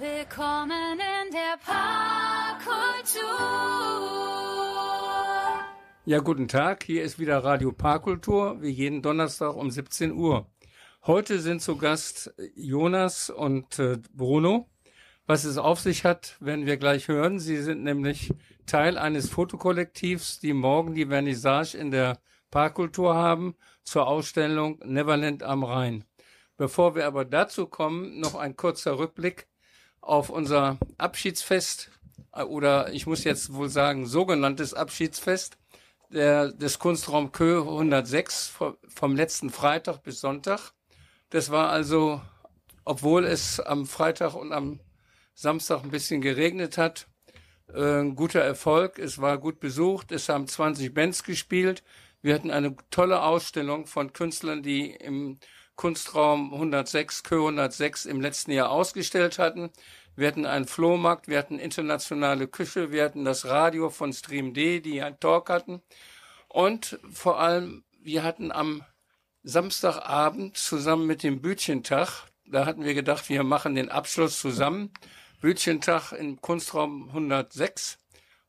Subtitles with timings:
[0.00, 3.18] Willkommen in der Parkkultur.
[6.04, 6.84] Ja, guten Tag.
[6.84, 10.46] Hier ist wieder Radio Parkkultur, wie jeden Donnerstag um 17 Uhr.
[11.04, 14.70] Heute sind zu Gast Jonas und äh, Bruno.
[15.26, 17.40] Was es auf sich hat, werden wir gleich hören.
[17.40, 18.32] Sie sind nämlich
[18.66, 22.20] Teil eines Fotokollektivs, die morgen die Vernissage in der
[22.52, 26.04] Parkkultur haben zur Ausstellung Neverland am Rhein.
[26.56, 29.47] Bevor wir aber dazu kommen, noch ein kurzer Rückblick
[30.08, 31.90] auf unser Abschiedsfest
[32.32, 35.58] äh, oder ich muss jetzt wohl sagen sogenanntes Abschiedsfest
[36.10, 38.54] der, des Kunstraum Kö 106
[38.88, 40.72] vom letzten Freitag bis Sonntag.
[41.30, 42.22] Das war also,
[42.84, 44.80] obwohl es am Freitag und am
[45.34, 47.06] Samstag ein bisschen geregnet hat,
[47.72, 48.98] äh, ein guter Erfolg.
[48.98, 50.10] Es war gut besucht.
[50.10, 51.84] Es haben 20 Bands gespielt.
[52.22, 55.38] Wir hatten eine tolle Ausstellung von Künstlern, die im
[55.78, 59.70] Kunstraum 106, Kö 106 im letzten Jahr ausgestellt hatten.
[60.16, 64.80] Wir hatten einen Flohmarkt, wir hatten internationale Küche, wir hatten das Radio von Stream D,
[64.80, 65.80] die einen Talk hatten.
[66.48, 68.82] Und vor allem, wir hatten am
[69.44, 74.90] Samstagabend zusammen mit dem Bütchentag, da hatten wir gedacht, wir machen den Abschluss zusammen.
[75.40, 77.98] Bütchentag im Kunstraum 106.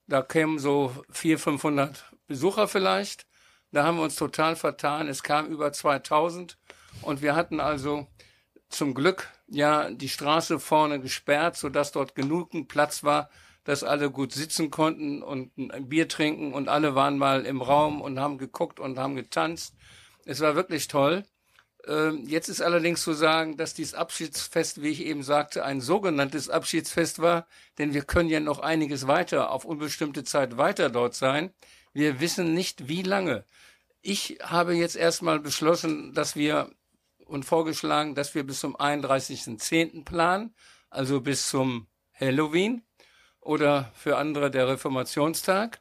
[0.08, 3.27] Da kämen so 400, 500 Besucher vielleicht.
[3.71, 5.08] Da haben wir uns total vertan.
[5.08, 6.58] Es kamen über 2000
[7.01, 8.07] und wir hatten also
[8.69, 13.29] zum Glück ja die Straße vorne gesperrt, so dass dort genug Platz war,
[13.63, 18.01] dass alle gut sitzen konnten und ein Bier trinken und alle waren mal im Raum
[18.01, 19.75] und haben geguckt und haben getanzt.
[20.25, 21.25] Es war wirklich toll.
[21.87, 26.49] Ähm, jetzt ist allerdings zu sagen, dass dieses Abschiedsfest, wie ich eben sagte, ein sogenanntes
[26.49, 31.51] Abschiedsfest war, denn wir können ja noch einiges weiter, auf unbestimmte Zeit weiter dort sein.
[31.93, 33.45] Wir wissen nicht, wie lange.
[34.01, 36.69] Ich habe jetzt erstmal beschlossen, dass wir
[37.30, 40.03] und vorgeschlagen, dass wir bis zum 31.10.
[40.03, 40.53] planen,
[40.89, 42.83] also bis zum Halloween
[43.39, 45.80] oder für andere der Reformationstag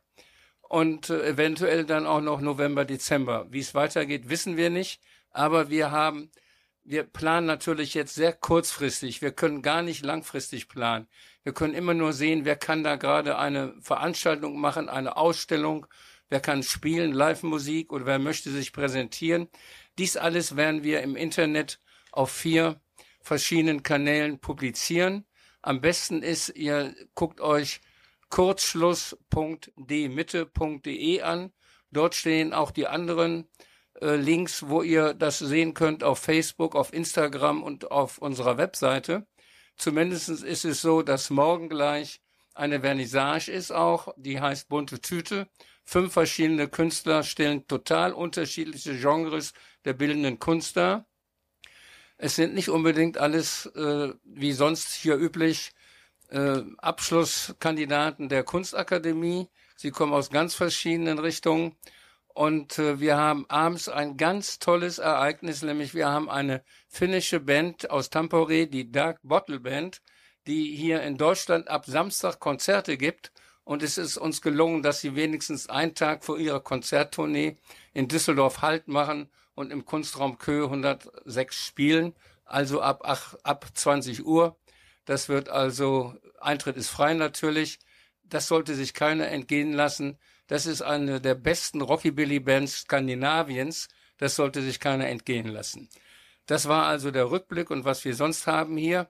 [0.60, 3.46] und äh, eventuell dann auch noch November, Dezember.
[3.50, 5.00] Wie es weitergeht, wissen wir nicht,
[5.30, 6.30] aber wir haben
[6.90, 9.20] wir planen natürlich jetzt sehr kurzfristig.
[9.20, 11.06] Wir können gar nicht langfristig planen.
[11.42, 15.86] Wir können immer nur sehen, wer kann da gerade eine Veranstaltung machen, eine Ausstellung,
[16.30, 19.48] wer kann spielen, Live-Musik oder wer möchte sich präsentieren.
[19.98, 21.80] Dies alles werden wir im Internet
[22.12, 22.80] auf vier
[23.20, 25.26] verschiedenen Kanälen publizieren.
[25.60, 27.80] Am besten ist, ihr guckt euch
[28.30, 31.52] kurzschluss.dmitte.de an.
[31.90, 33.48] Dort stehen auch die anderen
[34.00, 39.26] äh, Links, wo ihr das sehen könnt auf Facebook, auf Instagram und auf unserer Webseite.
[39.76, 42.20] Zumindest ist es so, dass morgen gleich
[42.54, 45.48] eine Vernissage ist auch, die heißt Bunte Tüte.
[45.84, 49.54] Fünf verschiedene Künstler stellen total unterschiedliche Genres
[49.88, 51.06] der bildenden Kunst dar.
[52.18, 55.72] Es sind nicht unbedingt alles, äh, wie sonst hier üblich,
[56.28, 59.48] äh, Abschlusskandidaten der Kunstakademie.
[59.76, 61.74] Sie kommen aus ganz verschiedenen Richtungen.
[62.34, 67.88] Und äh, wir haben abends ein ganz tolles Ereignis, nämlich wir haben eine finnische Band
[67.88, 70.02] aus Tampere, die Dark Bottle Band,
[70.46, 73.32] die hier in Deutschland ab Samstag Konzerte gibt
[73.64, 77.56] und es ist uns gelungen, dass sie wenigstens einen Tag vor ihrer Konzerttournee
[77.94, 82.14] in Düsseldorf Halt machen und im Kunstraum Kö 106 spielen,
[82.44, 84.56] also ab, ach, ab 20 Uhr.
[85.04, 87.78] Das wird also, Eintritt ist frei natürlich.
[88.22, 90.18] Das sollte sich keiner entgehen lassen.
[90.46, 93.88] Das ist eine der besten Rockabilly-Bands Skandinaviens.
[94.16, 95.88] Das sollte sich keiner entgehen lassen.
[96.46, 99.08] Das war also der Rückblick und was wir sonst haben hier.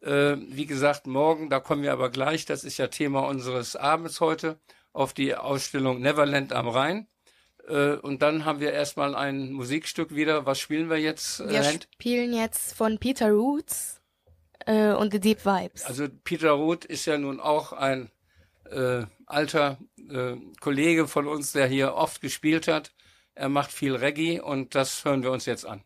[0.00, 4.20] Äh, wie gesagt, morgen, da kommen wir aber gleich, das ist ja Thema unseres Abends
[4.20, 4.58] heute,
[4.92, 7.06] auf die Ausstellung Neverland am Rhein.
[7.68, 10.46] Äh, und dann haben wir erstmal ein Musikstück wieder.
[10.46, 11.40] Was spielen wir jetzt?
[11.40, 14.00] Äh, wir spielen jetzt von Peter Roots
[14.66, 15.84] äh, und The Deep Vibes.
[15.84, 18.10] Also Peter Root ist ja nun auch ein
[18.70, 19.78] äh, alter
[20.10, 22.92] äh, Kollege von uns, der hier oft gespielt hat.
[23.34, 25.82] Er macht viel Reggae und das hören wir uns jetzt an.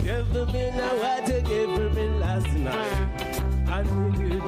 [0.00, 3.32] Me now what you gave for me last night.
[3.68, 4.42] I need it.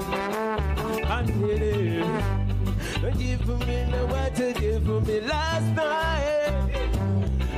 [1.05, 3.19] I need it.
[3.19, 6.55] Give me now what gave for me last night.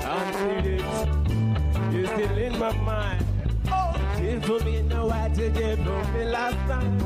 [0.04, 1.94] I need it.
[1.94, 3.24] You're still in my mind.
[3.68, 7.02] Oh, give me now what gave for me last night.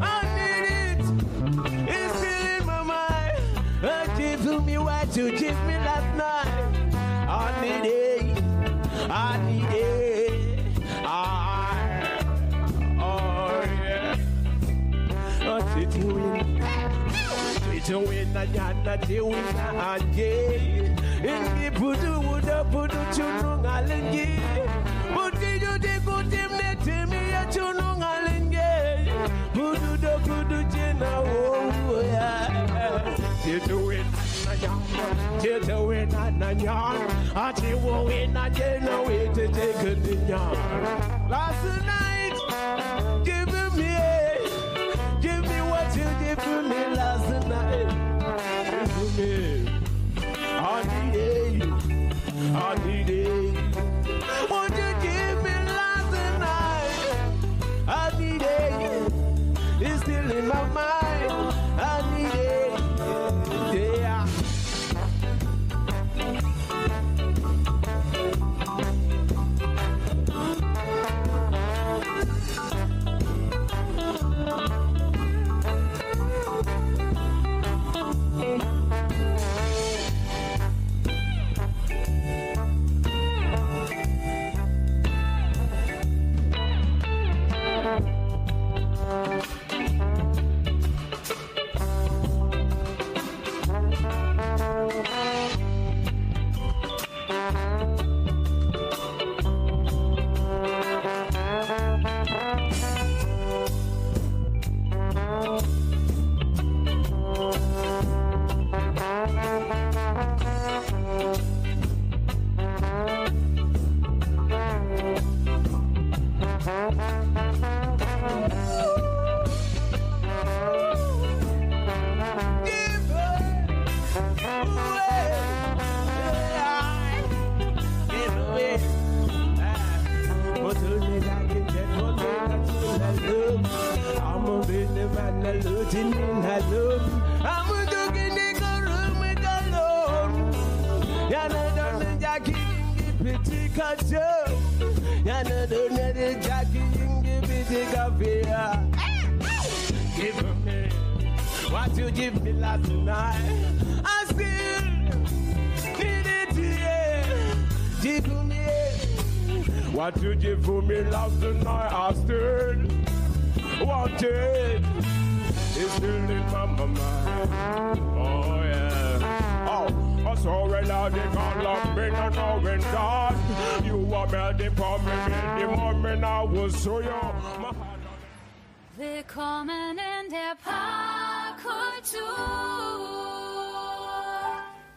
[0.00, 1.88] I need it.
[1.88, 3.38] It's still in my mind.
[3.82, 6.94] Oh, give me what you gave me last night.
[7.28, 8.44] I need it.
[9.10, 10.03] I need it.
[15.74, 16.60] to doing.
[17.70, 20.86] To doing a yana doing a yay.
[21.30, 24.70] In the pudu woulda pudu chunung I
[25.14, 28.70] Pudu do de kutim ne timi ya chunung alengi.
[29.54, 32.30] Pudu do I jina wo ya.
[33.42, 37.34] To doing a yana, to doing a yana.
[37.34, 40.42] Ati wo in a jena we to take a dinya.
[41.28, 42.13] Last night.
[46.36, 47.86] Last night,
[50.58, 51.76] I need you,
[52.56, 53.43] I need you.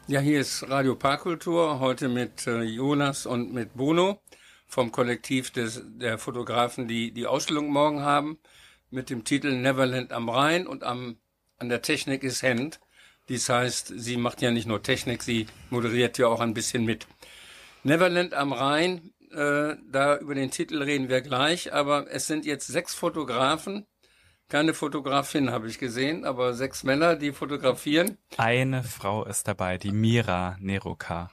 [0.10, 4.22] Ja, hier ist Radio Parkkultur, heute mit äh, Jonas und mit Bruno
[4.66, 8.40] vom Kollektiv des, der Fotografen, die die Ausstellung morgen haben,
[8.90, 11.18] mit dem Titel Neverland am Rhein und am,
[11.58, 12.80] an der Technik ist Hand.
[13.28, 17.06] Dies heißt, sie macht ja nicht nur Technik, sie moderiert ja auch ein bisschen mit.
[17.84, 22.68] Neverland am Rhein, äh, da über den Titel reden wir gleich, aber es sind jetzt
[22.68, 23.86] sechs Fotografen,
[24.50, 28.18] keine Fotografin habe ich gesehen, aber sechs Männer, die fotografieren.
[28.38, 31.32] Eine Frau ist dabei, die Mira Neroka.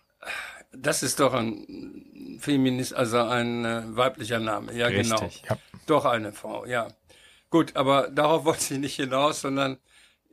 [0.72, 4.72] Das ist doch ein Feminist, also ein äh, weiblicher Name.
[4.72, 5.20] Ja, genau.
[5.20, 5.44] Richtig.
[5.48, 5.56] Ja.
[5.86, 6.88] Doch eine Frau, ja.
[7.50, 9.78] Gut, aber darauf wollte ich nicht hinaus, sondern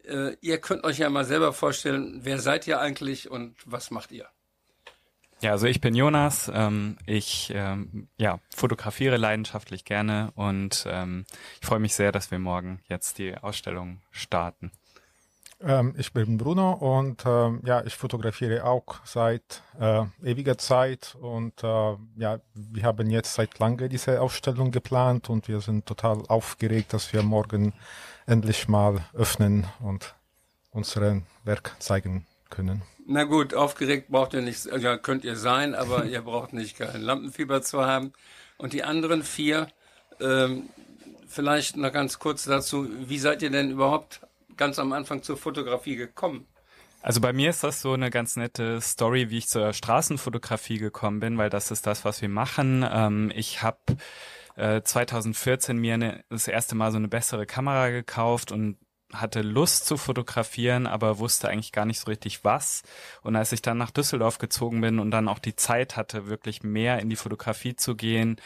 [0.03, 4.11] äh, ihr könnt euch ja mal selber vorstellen, wer seid ihr eigentlich und was macht
[4.11, 4.27] ihr?
[5.41, 6.51] Ja, also ich bin Jonas.
[6.53, 11.25] Ähm, ich ähm, ja, fotografiere leidenschaftlich gerne und ähm,
[11.59, 14.71] ich freue mich sehr, dass wir morgen jetzt die Ausstellung starten.
[15.59, 21.63] Ähm, ich bin Bruno und ähm, ja, ich fotografiere auch seit äh, ewiger Zeit und
[21.63, 26.93] äh, ja, wir haben jetzt seit lange diese Ausstellung geplant und wir sind total aufgeregt,
[26.93, 27.73] dass wir morgen
[28.27, 30.13] endlich mal öffnen und
[30.69, 32.83] unseren Werk zeigen können.
[33.07, 37.01] Na gut, aufgeregt braucht ihr nicht, ja, könnt ihr sein, aber ihr braucht nicht kein
[37.01, 38.13] Lampenfieber zu haben.
[38.57, 39.67] Und die anderen vier,
[40.19, 40.69] ähm,
[41.27, 44.21] vielleicht noch ganz kurz dazu, wie seid ihr denn überhaupt
[44.55, 46.45] ganz am Anfang zur Fotografie gekommen?
[47.01, 51.19] Also bei mir ist das so eine ganz nette Story, wie ich zur Straßenfotografie gekommen
[51.19, 52.85] bin, weil das ist das, was wir machen.
[52.87, 53.79] Ähm, ich habe
[54.55, 58.77] äh, 2014 mir eine, das erste Mal so eine bessere Kamera gekauft und
[59.13, 62.83] hatte Lust zu fotografieren, aber wusste eigentlich gar nicht so richtig was.
[63.21, 66.63] Und als ich dann nach Düsseldorf gezogen bin und dann auch die Zeit hatte, wirklich
[66.63, 68.37] mehr in die Fotografie zu gehen,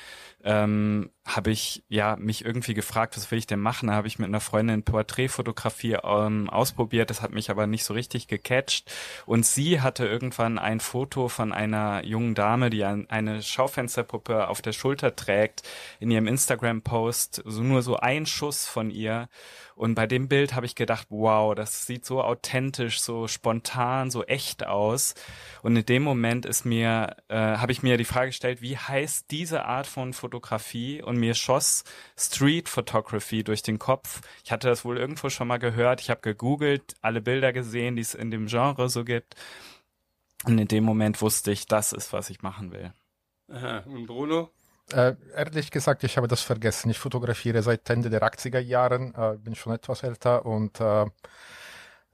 [0.46, 3.88] ähm, habe ich ja mich irgendwie gefragt, was will ich denn machen?
[3.88, 7.96] Da habe ich mit einer Freundin Porträtfotografie ähm, ausprobiert, das hat mich aber nicht so
[7.96, 8.92] richtig gecatcht.
[9.26, 14.62] Und sie hatte irgendwann ein Foto von einer jungen Dame, die ein, eine Schaufensterpuppe auf
[14.62, 15.64] der Schulter trägt,
[16.00, 19.28] in ihrem Instagram-Post, so nur so ein Schuss von ihr.
[19.76, 24.24] Und bei dem Bild habe ich gedacht, wow, das sieht so authentisch, so spontan, so
[24.24, 25.16] echt aus.
[25.64, 29.32] Und in dem Moment ist mir, äh, habe ich mir die Frage gestellt, wie heißt
[29.32, 30.35] diese Art von Fotografie?
[31.04, 31.84] Und mir schoss
[32.18, 34.22] Street Photography durch den Kopf.
[34.44, 36.02] Ich hatte das wohl irgendwo schon mal gehört.
[36.02, 39.36] Ich habe gegoogelt, alle Bilder gesehen, die es in dem Genre so gibt.
[40.46, 42.94] Und in dem Moment wusste ich, das ist, was ich machen will.
[43.52, 43.80] Aha.
[43.86, 44.50] Und Bruno?
[44.92, 46.92] Äh, ehrlich gesagt, ich habe das vergessen.
[46.92, 51.06] Ich fotografiere seit Ende der 80er Jahren, äh, bin schon etwas älter und äh,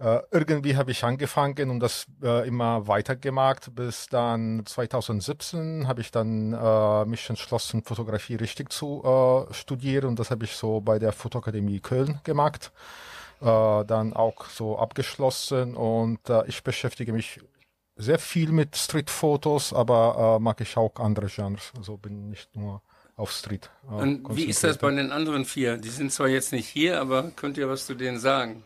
[0.01, 3.75] äh, irgendwie habe ich angefangen und das äh, immer weitergemacht.
[3.75, 10.19] Bis dann 2017 habe ich dann äh, mich entschlossen, Fotografie richtig zu äh, studieren und
[10.19, 12.71] das habe ich so bei der Fotokakademie Köln gemacht.
[13.41, 17.39] Äh, dann auch so abgeschlossen und ich beschäftige mich
[17.95, 21.71] sehr viel mit Streetfotos, aber mag ich auch andere Genres.
[21.77, 22.81] Also bin nicht nur
[23.17, 23.69] auf Street.
[23.87, 25.77] Und wie ist das bei den anderen vier?
[25.77, 28.63] Die sind zwar jetzt nicht hier, aber könnt ihr was zu denen sagen?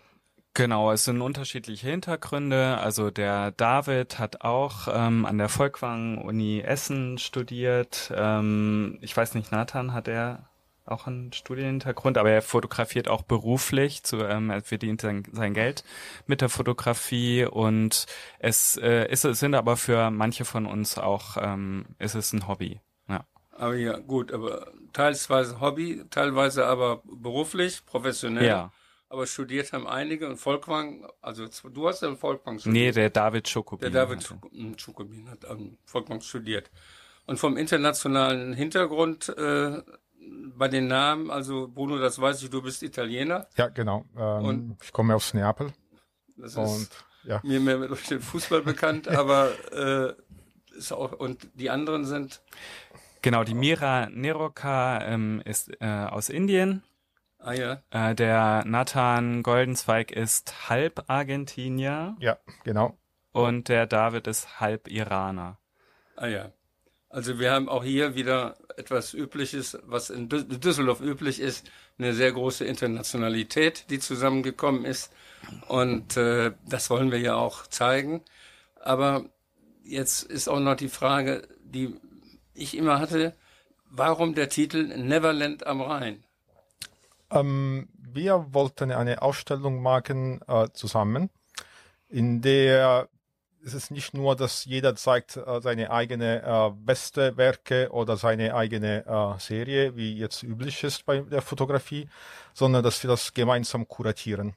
[0.56, 2.78] Genau, es sind unterschiedliche Hintergründe.
[2.78, 8.10] Also der David hat auch ähm, an der Volkwang Uni Essen studiert.
[8.16, 10.48] Ähm, ich weiß nicht, Nathan hat er
[10.86, 15.84] auch einen Studienhintergrund, aber er fotografiert auch beruflich, zu, ähm, er verdient sein, sein Geld
[16.26, 18.06] mit der Fotografie und
[18.40, 22.48] es äh, ist, es sind aber für manche von uns auch, ähm, ist es ein
[22.48, 22.80] Hobby.
[23.10, 23.26] Ja.
[23.58, 28.46] Aber ja, gut, aber teilweise Hobby, teilweise aber beruflich, professionell.
[28.46, 28.72] Ja.
[29.16, 32.96] Aber studiert haben einige und Volkwang, also du hast ja Volkwang Nee, studiert.
[32.98, 33.82] der David Schokobin.
[33.92, 34.28] der David hatte.
[34.28, 36.70] Schuk- m, Schukobin hat am Volkwang studiert.
[37.26, 39.82] Und vom internationalen Hintergrund äh,
[40.58, 43.48] bei den Namen, also Bruno, das weiß ich, du bist Italiener.
[43.56, 44.04] Ja, genau.
[44.18, 45.72] Ähm, Und- ich komme aus Neapel
[46.36, 46.90] Das ist und
[47.24, 47.40] ja.
[47.44, 52.42] mir mehr durch den Fußball bekannt, aber äh, ist auch und die anderen sind
[53.22, 56.84] Genau, die Mira Neroka ähm, ist äh, aus Indien.
[57.46, 62.98] Ah ja, Äh, der Nathan Goldenzweig ist halb Argentinier Ja, genau.
[63.32, 65.58] und der David ist halb Iraner.
[66.16, 66.52] ah ja.
[67.10, 72.14] Also wir haben auch hier wieder etwas Übliches, was in Dü- Düsseldorf üblich ist, eine
[72.14, 75.14] sehr große Internationalität, die zusammengekommen ist.
[75.70, 78.22] Und äh, das wollen wir ja auch zeigen.
[78.82, 79.30] Aber
[79.86, 81.96] jetzt ist auch noch die Frage, die
[82.54, 83.34] ich immer hatte,
[83.90, 86.25] warum der Titel Neverland am Rhein?
[87.36, 91.30] Ähm, wir wollten eine Ausstellung machen äh, zusammen,
[92.10, 93.10] in der
[93.66, 98.54] es ist nicht nur, dass jeder zeigt äh, seine eigene äh, beste Werke oder seine
[98.54, 102.08] eigene äh, Serie, wie jetzt üblich ist bei der Fotografie,
[102.54, 104.54] sondern dass wir das gemeinsam kuratieren.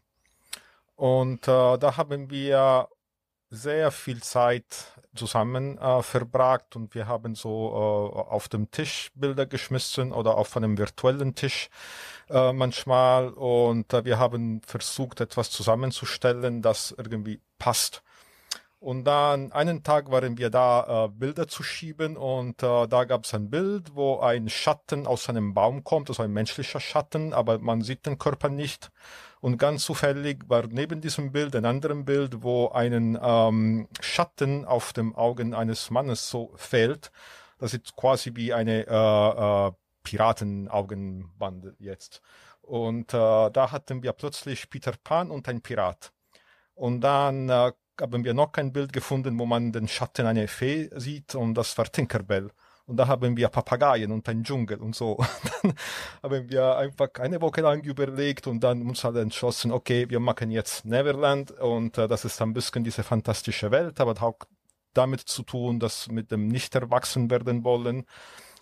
[0.95, 2.89] Und äh, da haben wir
[3.51, 9.47] sehr viel Zeit zusammen äh, verbracht und wir haben so äh, auf dem Tisch Bilder
[9.47, 11.71] geschmissen oder auf einem virtuellen Tisch
[12.31, 18.03] äh, manchmal und äh, wir haben versucht etwas zusammenzustellen, das irgendwie passt.
[18.81, 23.25] Und dann einen Tag waren wir da, äh, Bilder zu schieben und äh, da gab
[23.25, 27.59] es ein Bild, wo ein Schatten aus einem Baum kommt, also ein menschlicher Schatten, aber
[27.59, 28.91] man sieht den Körper nicht.
[29.41, 34.93] Und ganz zufällig war neben diesem Bild ein anderes Bild, wo einen ähm, Schatten auf
[34.93, 37.11] dem Augen eines Mannes so fällt.
[37.59, 39.73] Das ist quasi wie eine äh, äh,
[40.09, 42.23] Piratenaugenbande jetzt.
[42.63, 46.13] Und äh, da hatten wir plötzlich Peter Pan und ein Pirat.
[46.75, 50.89] Und dann äh, haben wir noch ein Bild gefunden, wo man den Schatten einer Fee
[50.95, 52.51] sieht und das war Tinkerbell.
[52.87, 55.19] Und da haben wir Papageien und ein Dschungel und so.
[55.63, 55.75] dann
[56.23, 60.51] haben wir einfach eine Woche lang überlegt und dann uns halt entschlossen, okay, wir machen
[60.51, 64.39] jetzt Neverland und äh, das ist ein bisschen diese fantastische Welt, aber auch
[64.95, 68.07] damit zu tun, dass mit dem nicht erwachsen werden wollen.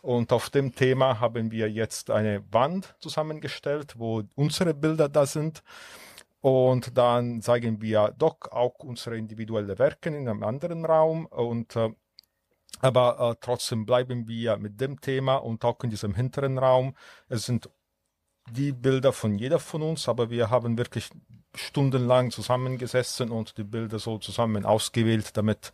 [0.02, 5.62] Und auf dem Thema haben wir jetzt eine Wand zusammengestellt, wo unsere Bilder da sind.
[6.40, 11.26] Und dann zeigen wir doch auch unsere individuelle Werke in einem anderen Raum.
[11.26, 11.90] Und äh,
[12.80, 16.94] aber äh, trotzdem bleiben wir mit dem Thema und auch in diesem hinteren Raum.
[17.28, 17.70] Es sind
[18.50, 21.10] die Bilder von jeder von uns, aber wir haben wirklich
[21.54, 25.72] stundenlang zusammengesessen und die Bilder so zusammen ausgewählt, damit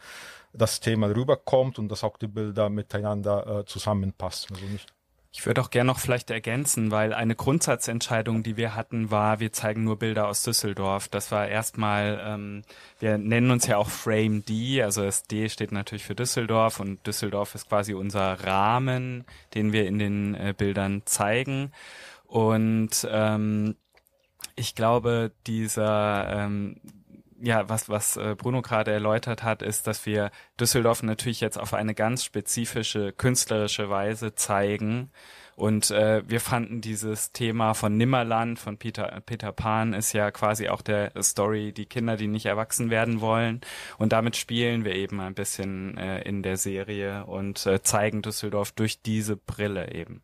[0.53, 4.55] das Thema rüberkommt und dass auch die Bilder miteinander äh, zusammenpassen.
[4.55, 4.93] Also nicht
[5.35, 9.51] ich würde auch gerne noch vielleicht ergänzen, weil eine Grundsatzentscheidung, die wir hatten, war, wir
[9.51, 11.09] zeigen nur Bilder aus Düsseldorf.
[11.09, 12.63] Das war erstmal, ähm,
[12.99, 17.07] wir nennen uns ja auch Frame D, also das D steht natürlich für Düsseldorf und
[17.07, 21.73] Düsseldorf ist quasi unser Rahmen, den wir in den äh, Bildern zeigen.
[22.27, 23.77] Und ähm,
[24.55, 26.77] ich glaube, dieser ähm,
[27.43, 30.31] ja, was, was äh, Bruno gerade erläutert hat, ist, dass wir
[30.61, 35.11] Düsseldorf natürlich jetzt auf eine ganz spezifische künstlerische Weise zeigen.
[35.57, 40.69] Und äh, wir fanden dieses Thema von Nimmerland, von Peter, Peter Pan, ist ja quasi
[40.69, 43.61] auch der Story, die Kinder, die nicht erwachsen werden wollen.
[43.99, 48.73] Und damit spielen wir eben ein bisschen äh, in der Serie und äh, zeigen Düsseldorf
[48.73, 50.23] durch diese Brille eben.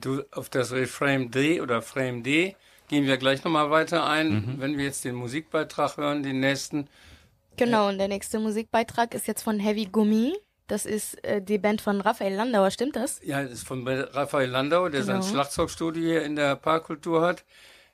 [0.00, 2.56] Du auf das Reframe D oder Frame D
[2.88, 4.54] gehen wir gleich nochmal weiter ein, mhm.
[4.58, 6.88] wenn wir jetzt den Musikbeitrag hören, den nächsten.
[7.56, 10.34] Genau, und der nächste Musikbeitrag ist jetzt von Heavy Gummi.
[10.66, 13.20] Das ist äh, die Band von Raphael Landauer, stimmt das?
[13.22, 15.20] Ja, das ist von Raphael Landauer, der genau.
[15.20, 17.44] sein Schlagzeugstudio hier in der Parkkultur hat,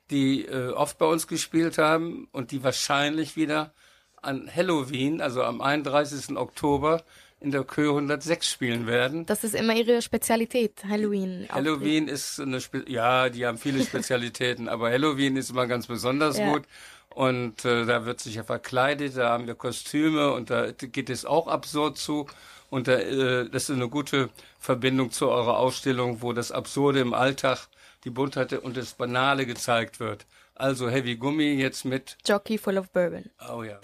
[0.09, 3.73] die äh, oft bei uns gespielt haben und die wahrscheinlich wieder
[4.21, 6.35] an Halloween, also am 31.
[6.35, 7.03] Oktober,
[7.43, 9.25] in der Kö 106 spielen werden.
[9.25, 11.47] Das ist immer ihre Spezialität, Halloween.
[11.51, 16.37] Halloween ist eine, Spe ja, die haben viele Spezialitäten, aber Halloween ist immer ganz besonders
[16.37, 16.51] ja.
[16.51, 16.63] gut.
[17.09, 21.25] Und äh, da wird sich ja verkleidet, da haben wir Kostüme und da geht es
[21.25, 22.27] auch absurd zu.
[22.69, 27.13] Und da, äh, das ist eine gute Verbindung zu eurer Ausstellung, wo das Absurde im
[27.13, 27.67] Alltag,
[28.05, 30.25] die Buntheit und das Banale gezeigt wird.
[30.55, 33.29] Also Heavy Gummi jetzt mit Jockey Full of Bourbon.
[33.51, 33.79] Oh ja.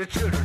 [0.00, 0.37] It's true.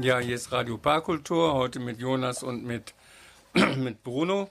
[0.00, 2.94] Ja, hier ist Radio Parkultur, heute mit Jonas und mit,
[3.76, 4.48] mit Bruno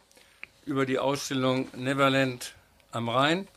[0.66, 2.54] über die Ausstellung Neverland
[2.92, 3.48] am Rhein.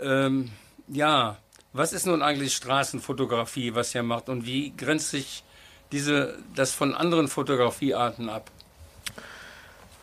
[0.00, 0.50] Ähm,
[0.88, 1.36] ja,
[1.74, 5.44] was ist nun eigentlich Straßenfotografie, was ihr macht und wie grenzt sich
[5.92, 8.50] diese, das von anderen Fotografiearten ab?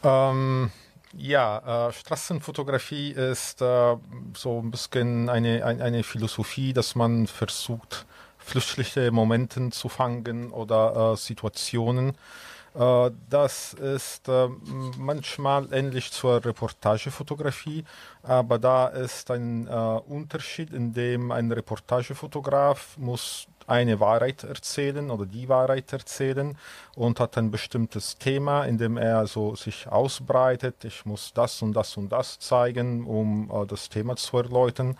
[0.04, 0.69] Ähm,
[1.17, 3.96] ja, äh, Straßenfotografie ist äh,
[4.36, 8.06] so ein bisschen eine, ein, eine Philosophie, dass man versucht,
[8.43, 12.15] flüchtliche Momente zu fangen oder äh, Situationen.
[12.75, 14.47] Äh, das ist äh,
[14.97, 17.84] manchmal ähnlich zur Reportagefotografie,
[18.23, 25.25] aber da ist ein äh, Unterschied, in dem ein Reportagefotograf muss eine Wahrheit erzählen oder
[25.25, 26.58] die Wahrheit erzählen
[26.95, 30.84] und hat ein bestimmtes Thema, in dem er so sich ausbreitet.
[30.84, 34.97] Ich muss das und das und das zeigen, um äh, das Thema zu erläutern.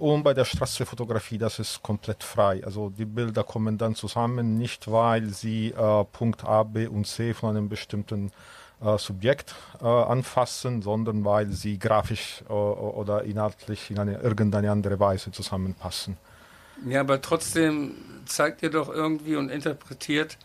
[0.00, 2.62] Und bei der Straßenfotografie, das ist komplett frei.
[2.64, 7.34] Also die Bilder kommen dann zusammen, nicht weil sie äh, Punkt A, B und C
[7.34, 8.32] von einem bestimmten
[8.80, 14.98] äh, Subjekt äh, anfassen, sondern weil sie grafisch äh, oder inhaltlich in eine irgendeine andere
[14.98, 16.16] Weise zusammenpassen.
[16.86, 20.38] Ja, aber trotzdem zeigt ihr doch irgendwie und interpretiert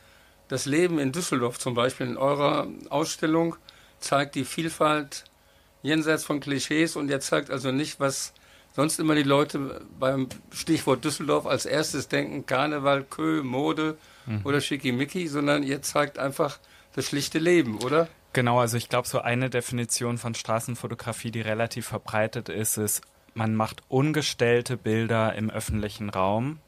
[0.50, 3.56] das Leben in Düsseldorf zum Beispiel in eurer Ausstellung,
[4.02, 5.24] zeigt die Vielfalt
[5.82, 8.34] jenseits von Klischees und ihr zeigt also nicht, was
[8.76, 14.42] sonst immer die Leute beim Stichwort Düsseldorf als erstes denken, Karneval, Kö, Mode mhm.
[14.44, 16.60] oder Schickimicki, sondern ihr zeigt einfach
[16.94, 18.10] das schlichte Leben, oder?
[18.34, 23.02] Genau, also ich glaube, so eine Definition von Straßenfotografie, die relativ verbreitet ist, ist
[23.34, 26.60] man macht ungestellte Bilder im öffentlichen Raum,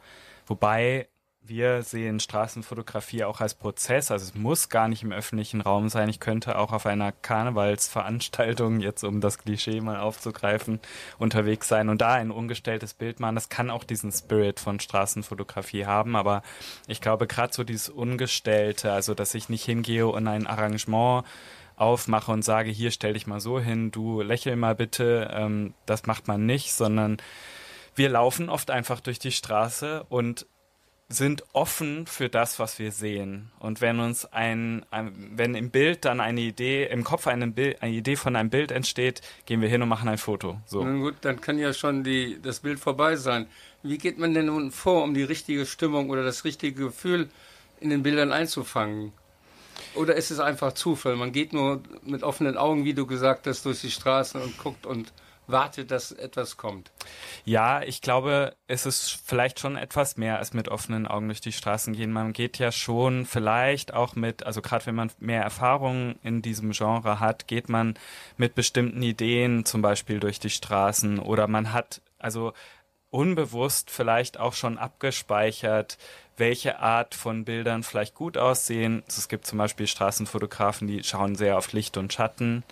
[0.48, 1.08] wobei
[1.48, 6.10] wir sehen Straßenfotografie auch als Prozess, also es muss gar nicht im öffentlichen Raum sein.
[6.10, 10.80] Ich könnte auch auf einer Karnevalsveranstaltung, jetzt um das Klischee mal aufzugreifen,
[11.18, 13.36] unterwegs sein und da ein ungestelltes Bild machen.
[13.36, 16.44] Das kann auch diesen Spirit von Straßenfotografie haben, aber
[16.88, 21.26] ich glaube gerade so dieses Ungestellte, also dass ich nicht hingehe und ein Arrangement
[21.76, 26.06] aufmache und sage, hier stell dich mal so hin, du lächel mal bitte, ähm, das
[26.06, 27.18] macht man nicht, sondern
[27.96, 30.46] wir laufen oft einfach durch die Straße und
[31.10, 33.50] sind offen für das, was wir sehen.
[33.60, 37.94] Und wenn uns ein, ein, wenn im Bild dann eine Idee, im Kopf eine, eine
[37.94, 40.60] Idee von einem Bild entsteht, gehen wir hin und machen ein Foto.
[40.66, 40.84] So.
[40.84, 43.48] Na gut, dann kann ja schon die, das Bild vorbei sein.
[43.84, 47.30] Wie geht man denn nun vor, um die richtige Stimmung oder das richtige Gefühl
[47.80, 49.14] in den Bildern einzufangen?
[49.94, 51.16] Oder ist es einfach Zufall?
[51.16, 54.86] Man geht nur mit offenen Augen, wie du gesagt hast, durch die Straßen und guckt
[54.86, 55.14] und
[55.48, 56.92] wartet, dass etwas kommt.
[57.46, 61.52] Ja, ich glaube, es ist vielleicht schon etwas mehr als mit offenen Augen durch die
[61.52, 62.12] Straßen gehen.
[62.12, 66.72] Man geht ja schon vielleicht auch mit, also gerade wenn man mehr Erfahrung in diesem
[66.72, 67.96] Genre hat, geht man
[68.38, 72.54] mit bestimmten Ideen zum Beispiel durch die Straßen oder man hat, also
[73.10, 75.98] unbewusst vielleicht auch schon abgespeichert,
[76.36, 79.04] welche Art von Bildern vielleicht gut aussehen.
[79.08, 82.64] Es gibt zum Beispiel Straßenfotografen, die schauen sehr auf Licht und Schatten.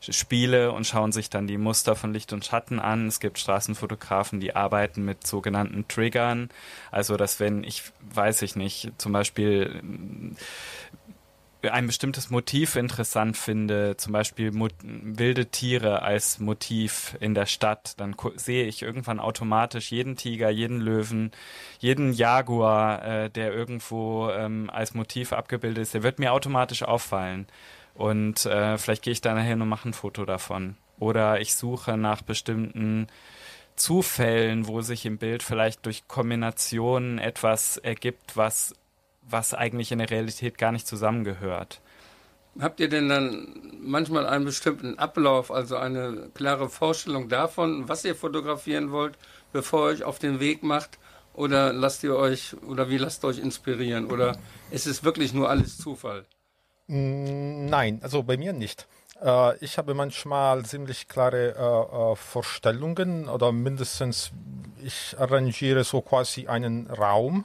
[0.00, 3.06] Spiele und schauen sich dann die Muster von Licht und Schatten an.
[3.06, 6.48] Es gibt Straßenfotografen, die arbeiten mit sogenannten Triggern.
[6.90, 7.82] Also, dass wenn ich,
[8.14, 9.82] weiß ich nicht, zum Beispiel
[11.68, 18.16] ein bestimmtes Motiv interessant finde, zum Beispiel wilde Tiere als Motiv in der Stadt, dann
[18.36, 21.32] sehe ich irgendwann automatisch jeden Tiger, jeden Löwen,
[21.78, 27.46] jeden Jaguar, äh, der irgendwo ähm, als Motiv abgebildet ist, der wird mir automatisch auffallen.
[27.94, 30.76] Und äh, vielleicht gehe ich da nachher und mache ein Foto davon.
[30.98, 33.06] Oder ich suche nach bestimmten
[33.76, 38.74] Zufällen, wo sich im Bild vielleicht durch Kombinationen etwas ergibt, was
[39.32, 41.80] was eigentlich in der Realität gar nicht zusammengehört.
[42.58, 48.16] Habt ihr denn dann manchmal einen bestimmten Ablauf, also eine klare Vorstellung davon, was ihr
[48.16, 49.16] fotografieren wollt,
[49.52, 50.98] bevor ihr euch auf den Weg macht?
[51.32, 54.06] Oder lasst ihr euch, oder wie lasst ihr euch inspirieren?
[54.06, 54.36] Oder
[54.72, 56.26] ist es wirklich nur alles Zufall?
[56.90, 58.88] Mm, nein, also bei mir nicht.
[59.22, 64.32] Äh, ich habe manchmal ziemlich klare äh, äh, Vorstellungen oder mindestens
[64.82, 67.44] ich arrangiere so quasi einen Raum,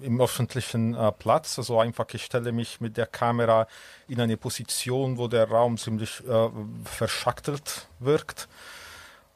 [0.00, 1.58] im öffentlichen Platz.
[1.58, 3.66] Also einfach, ich stelle mich mit der Kamera
[4.08, 6.22] in eine Position, wo der Raum ziemlich
[6.84, 8.48] verschachtelt wirkt.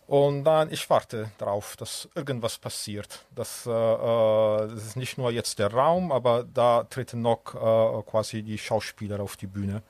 [0.06, 3.26] Und dann, ich warte darauf, dass irgendwas passiert.
[3.34, 8.02] Das, äh, äh, das ist nicht nur jetzt der Raum, aber da treten noch äh,
[8.08, 9.82] quasi die Schauspieler auf die Bühne.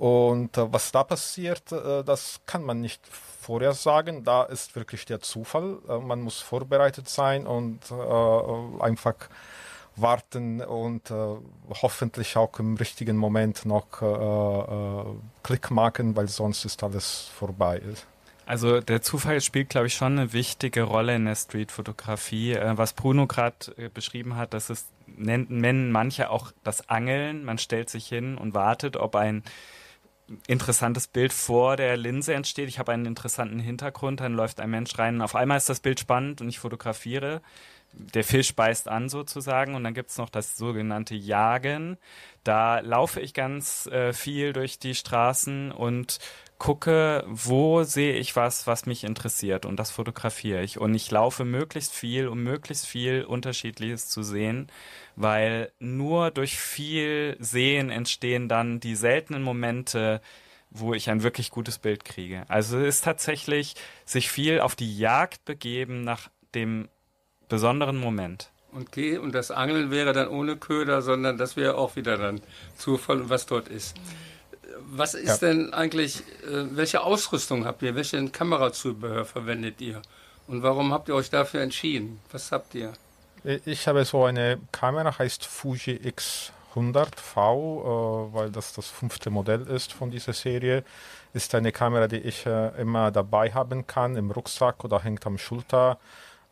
[0.00, 4.24] Und äh, was da passiert, äh, das kann man nicht vorher sagen.
[4.24, 5.76] Da ist wirklich der Zufall.
[5.86, 7.92] Äh, man muss vorbereitet sein und
[8.80, 9.16] einfach
[9.96, 11.12] warten und
[11.82, 13.88] hoffentlich auch im richtigen Moment noch
[15.42, 17.82] Klick machen, weil sonst ist alles vorbei.
[18.50, 22.54] Also der Zufall spielt, glaube ich, schon eine wichtige Rolle in der Streetfotografie.
[22.54, 27.44] Äh, was Bruno gerade äh, beschrieben hat, das ist, nennen, manche auch das Angeln.
[27.44, 29.44] Man stellt sich hin und wartet, ob ein
[30.48, 32.68] interessantes Bild vor der Linse entsteht.
[32.68, 35.22] Ich habe einen interessanten Hintergrund, dann läuft ein Mensch rein.
[35.22, 37.42] Auf einmal ist das Bild spannend und ich fotografiere.
[37.92, 41.98] Der Fisch beißt an sozusagen und dann gibt's noch das sogenannte Jagen.
[42.42, 46.18] Da laufe ich ganz äh, viel durch die Straßen und
[46.60, 50.78] gucke, wo sehe ich was, was mich interessiert und das fotografiere ich.
[50.78, 54.68] Und ich laufe möglichst viel, um möglichst viel Unterschiedliches zu sehen,
[55.16, 60.20] weil nur durch viel Sehen entstehen dann die seltenen Momente,
[60.70, 62.44] wo ich ein wirklich gutes Bild kriege.
[62.48, 66.88] Also es ist tatsächlich sich viel auf die Jagd begeben nach dem
[67.48, 68.52] besonderen Moment.
[68.78, 72.42] Okay, und das Angeln wäre dann ohne Köder, sondern das wäre auch wieder dann
[72.76, 73.96] Zufall was dort ist.
[74.92, 75.48] Was ist Ja.
[75.48, 77.94] denn eigentlich, äh, welche Ausrüstung habt ihr?
[77.94, 80.00] Welchen Kamerazubehör verwendet ihr?
[80.46, 82.20] Und warum habt ihr euch dafür entschieden?
[82.32, 82.92] Was habt ihr?
[83.64, 85.98] Ich habe so eine Kamera, heißt Fuji
[86.74, 90.84] X100V, äh, weil das das fünfte Modell ist von dieser Serie.
[91.32, 95.38] Ist eine Kamera, die ich äh, immer dabei haben kann, im Rucksack oder hängt am
[95.38, 95.98] Schulter.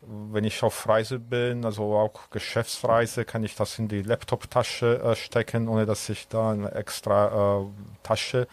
[0.01, 5.15] Wenn ich auf Reise bin, also auch Geschäftsreise, kann ich das in die Laptop-Tasche äh,
[5.15, 7.65] stecken, ohne dass ich da eine extra äh,
[8.01, 8.47] Tasche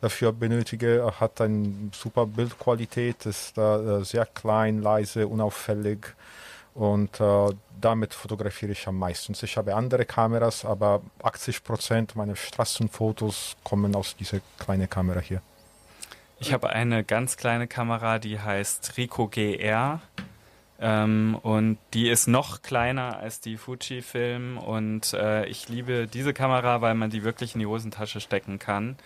[0.00, 1.12] dafür benötige.
[1.18, 6.14] Hat eine super Bildqualität, ist äh, sehr klein, leise, unauffällig.
[6.74, 9.34] Und äh, damit fotografiere ich am meisten.
[9.42, 15.42] Ich habe andere Kameras, aber 80 Prozent meiner Straßenfotos kommen aus dieser kleinen Kamera hier.
[16.38, 20.00] Ich habe eine ganz kleine Kamera, die heißt Ricoh GR.
[20.82, 24.58] Ähm, und die ist noch kleiner als die Fujifilm.
[24.58, 28.96] Und äh, ich liebe diese Kamera, weil man die wirklich in die Hosentasche stecken kann.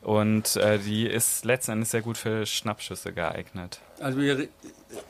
[0.00, 3.80] Und äh, die ist letzten Endes sehr gut für Schnappschüsse geeignet.
[4.00, 4.48] Also ihr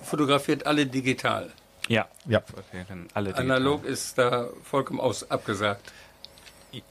[0.02, 1.50] fotografiert alle digital.
[1.88, 2.42] Ja, Ja.
[3.14, 3.50] alle digital.
[3.50, 5.92] Analog ist da vollkommen aus, abgesagt.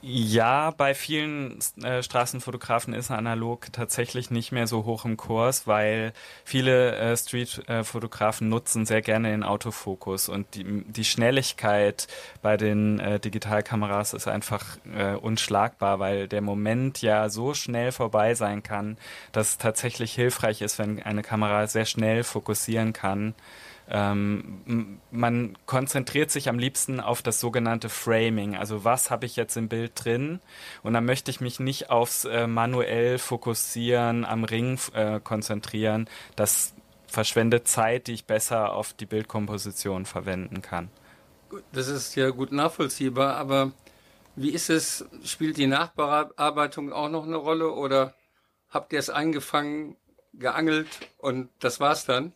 [0.01, 6.13] Ja, bei vielen äh, Straßenfotografen ist analog tatsächlich nicht mehr so hoch im Kurs, weil
[6.43, 12.07] viele äh, Street-Fotografen nutzen sehr gerne den Autofokus und die, die Schnelligkeit
[12.41, 18.33] bei den äh, Digitalkameras ist einfach äh, unschlagbar, weil der Moment ja so schnell vorbei
[18.33, 18.97] sein kann,
[19.31, 23.35] dass es tatsächlich hilfreich ist, wenn eine Kamera sehr schnell fokussieren kann.
[23.89, 28.55] Ähm, man konzentriert sich am liebsten auf das sogenannte Framing.
[28.55, 30.39] Also was habe ich jetzt im Bild drin?
[30.83, 36.09] Und dann möchte ich mich nicht aufs äh, manuell fokussieren, am Ring äh, konzentrieren.
[36.35, 36.73] Das
[37.07, 40.89] verschwendet Zeit, die ich besser auf die Bildkomposition verwenden kann.
[41.71, 43.71] Das ist ja gut nachvollziehbar, aber
[44.35, 45.05] wie ist es?
[45.23, 48.13] Spielt die Nachbearbeitung auch noch eine Rolle oder
[48.69, 49.95] habt ihr es eingefangen,
[50.33, 52.33] geangelt und das war's dann?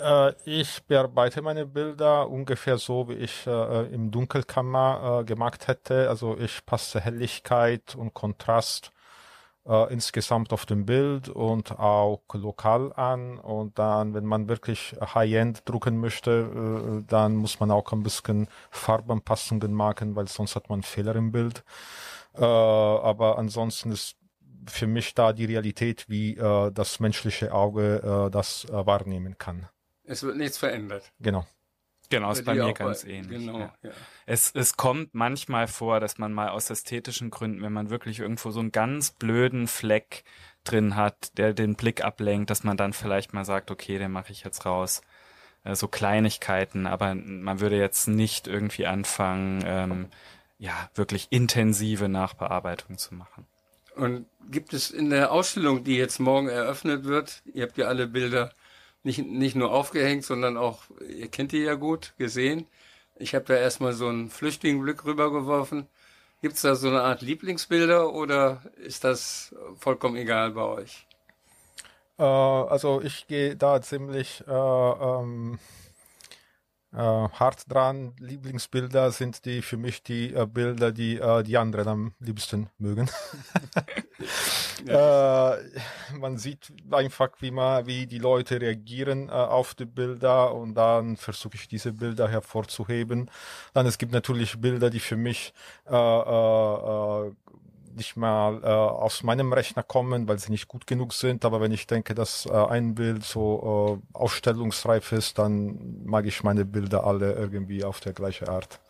[0.00, 6.08] Äh, ich bearbeite meine Bilder ungefähr so, wie ich äh, im Dunkelkammer äh, gemacht hätte.
[6.08, 8.92] Also ich passe Helligkeit und Kontrast
[9.66, 13.38] äh, insgesamt auf dem Bild und auch lokal an.
[13.38, 18.48] Und dann, wenn man wirklich High-End drucken möchte, äh, dann muss man auch ein bisschen
[18.70, 21.64] Farbanpassungen machen, weil sonst hat man Fehler im Bild.
[22.34, 24.16] Äh, aber ansonsten ist
[24.66, 29.68] für mich da die Realität, wie äh, das menschliche Auge äh, das äh, wahrnehmen kann.
[30.10, 31.12] Es wird nichts verändert.
[31.20, 31.46] Genau.
[32.08, 33.38] Genau, ist bei mir ganz bei- ähnlich.
[33.38, 33.74] Genau, ja.
[33.82, 33.90] ja.
[34.26, 38.50] Es, es kommt manchmal vor, dass man mal aus ästhetischen Gründen, wenn man wirklich irgendwo
[38.50, 40.24] so einen ganz blöden Fleck
[40.64, 44.32] drin hat, der den Blick ablenkt, dass man dann vielleicht mal sagt, okay, den mache
[44.32, 45.02] ich jetzt raus.
[45.62, 50.06] Äh, so Kleinigkeiten, aber man würde jetzt nicht irgendwie anfangen, ähm,
[50.58, 53.46] ja, wirklich intensive Nachbearbeitung zu machen.
[53.94, 58.08] Und gibt es in der Ausstellung, die jetzt morgen eröffnet wird, ihr habt ja alle
[58.08, 58.52] Bilder
[59.02, 62.66] nicht, nicht nur aufgehängt, sondern auch, ihr kennt die ja gut, gesehen.
[63.16, 65.86] Ich habe da erstmal so einen Flüchtlingenblick rübergeworfen.
[66.42, 71.06] Gibt es da so eine Art Lieblingsbilder oder ist das vollkommen egal bei euch?
[72.18, 75.58] Äh, also ich gehe da ziemlich äh, ähm,
[76.92, 78.14] äh, hart dran.
[78.18, 83.08] Lieblingsbilder sind die für mich die äh, Bilder, die äh, die anderen am liebsten mögen.
[84.86, 85.56] äh,
[86.18, 91.16] man sieht einfach, wie man, wie die Leute reagieren äh, auf die Bilder und dann
[91.16, 93.30] versuche ich diese Bilder hervorzuheben.
[93.72, 95.54] Dann es gibt natürlich Bilder, die für mich
[95.86, 97.32] äh, äh, äh,
[97.96, 101.44] nicht mal äh, aus meinem Rechner kommen, weil sie nicht gut genug sind.
[101.44, 106.42] Aber wenn ich denke, dass äh, ein Bild so äh, ausstellungsreif ist, dann mag ich
[106.42, 108.80] meine Bilder alle irgendwie auf der gleiche Art.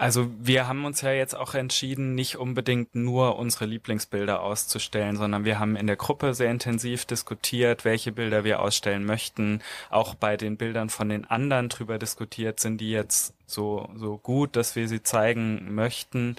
[0.00, 5.44] Also wir haben uns ja jetzt auch entschieden, nicht unbedingt nur unsere Lieblingsbilder auszustellen, sondern
[5.44, 9.60] wir haben in der Gruppe sehr intensiv diskutiert, welche Bilder wir ausstellen möchten.
[9.90, 14.56] Auch bei den Bildern von den anderen drüber diskutiert, sind die jetzt so, so gut,
[14.56, 16.36] dass wir sie zeigen möchten.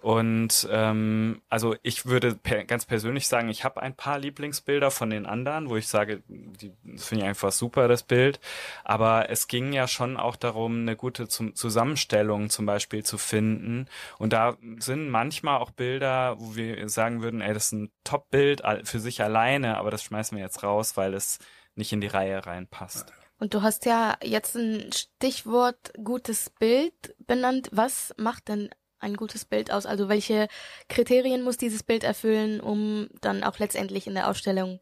[0.00, 5.10] Und ähm, also ich würde per ganz persönlich sagen, ich habe ein paar Lieblingsbilder von
[5.10, 8.40] den anderen, wo ich sage, die, das finde ich einfach super, das Bild.
[8.82, 13.86] Aber es ging ja schon auch darum, eine gute zum Zusammenstellung zum Beispiel zu finden.
[14.18, 18.62] Und da sind manchmal auch Bilder, wo wir sagen würden, ey, das ist ein Top-Bild
[18.84, 21.40] für sich alleine, aber das schmeißen wir jetzt raus, weil es
[21.74, 23.12] nicht in die Reihe reinpasst.
[23.40, 26.92] Und du hast ja jetzt ein Stichwort gutes Bild
[27.26, 27.70] benannt.
[27.72, 29.86] Was macht denn ein gutes Bild aus?
[29.86, 30.46] Also welche
[30.90, 34.78] Kriterien muss dieses Bild erfüllen, um dann auch letztendlich in der Ausstellung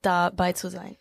[0.00, 0.96] dabei zu sein?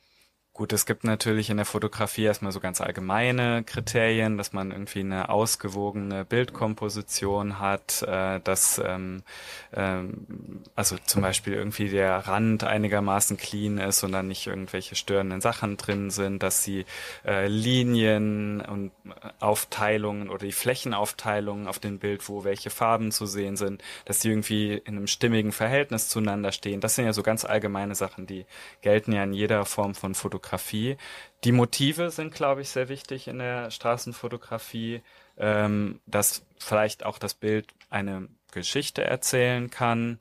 [0.59, 4.99] Gut, es gibt natürlich in der Fotografie erstmal so ganz allgemeine Kriterien, dass man irgendwie
[4.99, 9.23] eine ausgewogene Bildkomposition hat, äh, dass ähm,
[9.71, 10.27] ähm,
[10.75, 15.77] also zum Beispiel irgendwie der Rand einigermaßen clean ist und dann nicht irgendwelche störenden Sachen
[15.77, 16.83] drin sind, dass die
[17.25, 18.91] äh, Linien und
[19.39, 24.27] Aufteilungen oder die Flächenaufteilungen auf dem Bild, wo welche Farben zu sehen sind, dass die
[24.27, 26.81] irgendwie in einem stimmigen Verhältnis zueinander stehen.
[26.81, 28.45] Das sind ja so ganz allgemeine Sachen, die
[28.81, 30.48] gelten ja in jeder Form von Fotografie.
[30.49, 30.97] Fotografie.
[31.43, 35.01] Die Motive sind, glaube ich, sehr wichtig in der Straßenfotografie,
[35.37, 40.19] ähm, dass vielleicht auch das Bild eine Geschichte erzählen kann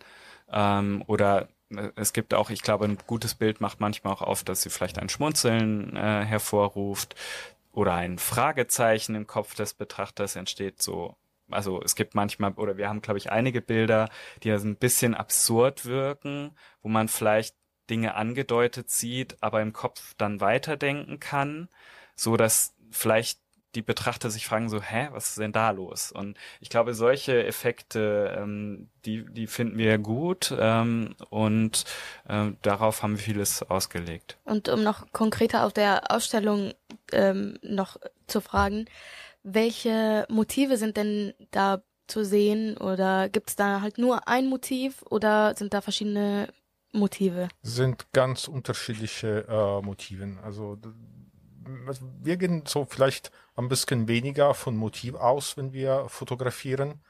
[0.53, 4.45] ähm, oder äh, es gibt auch, ich glaube, ein gutes Bild macht manchmal auch auf,
[4.45, 7.14] dass sie vielleicht ein Schmunzeln äh, hervorruft
[7.73, 11.17] oder ein Fragezeichen im Kopf des Betrachters entsteht so.
[11.51, 14.11] Also es gibt manchmal, oder wir haben, glaube ich, einige Bilder,
[14.43, 16.51] die also ein bisschen absurd wirken,
[16.83, 17.55] wo man vielleicht
[17.90, 21.68] Dinge angedeutet sieht, aber im Kopf dann weiterdenken kann,
[22.14, 23.38] so dass vielleicht
[23.74, 26.11] die Betrachter sich fragen so, hä, was ist denn da los?
[26.11, 31.85] Und ich glaube, solche Effekte, ähm, die, die finden wir gut ähm, und
[32.29, 34.38] äh, darauf haben wir vieles ausgelegt.
[34.44, 36.72] Und um noch konkreter auf der Ausstellung
[37.12, 38.87] ähm, noch zu fragen,
[39.42, 45.03] welche Motive sind denn da zu sehen oder gibt es da halt nur ein Motiv
[45.11, 46.48] oder sind da verschiedene
[46.99, 47.49] Motive?
[47.63, 50.39] Sind ganz unterschiedliche äh, Motiven.
[50.43, 50.79] Also
[52.23, 57.01] wir gehen so vielleicht ein bisschen weniger von Motiv aus, wenn wir fotografieren.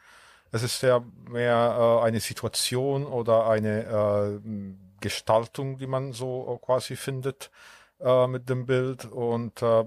[0.50, 4.50] Es ist ja mehr äh, eine Situation oder eine äh,
[5.00, 7.50] Gestaltung, die man so äh, quasi findet
[8.00, 9.84] äh, mit dem Bild und äh,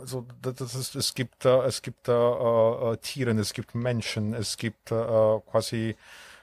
[0.00, 4.56] also das ist, es gibt äh, es gibt äh, äh, Tieren, es gibt Menschen, es
[4.56, 4.94] gibt äh,
[5.50, 5.94] quasi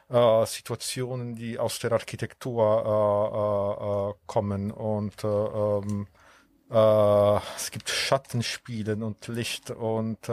[0.10, 2.90] äh, Situationen, die aus der Architektur äh,
[3.38, 6.08] äh, äh kommen und äh, ähm,
[6.70, 10.26] äh, es gibt Schattenspielen und Licht und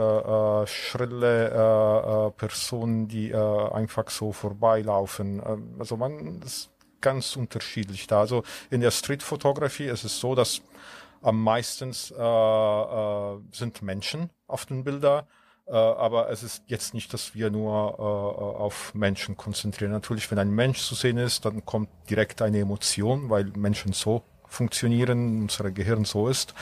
[0.65, 5.41] schrille Personen, die einfach so vorbeilaufen.
[5.45, 8.21] Ähm, also man ist ganz unterschiedlich da.
[8.21, 10.61] Also in der Streetfotografie ist es so, dass
[11.21, 15.25] am meisten sind Menschen auf den Bildern
[15.71, 19.91] aber es ist jetzt nicht, dass wir nur äh, auf Menschen konzentrieren.
[19.91, 24.23] Natürlich, wenn ein Mensch zu sehen ist, dann kommt direkt eine Emotion, weil Menschen so
[24.47, 26.53] funktionieren, unser Gehirn so ist,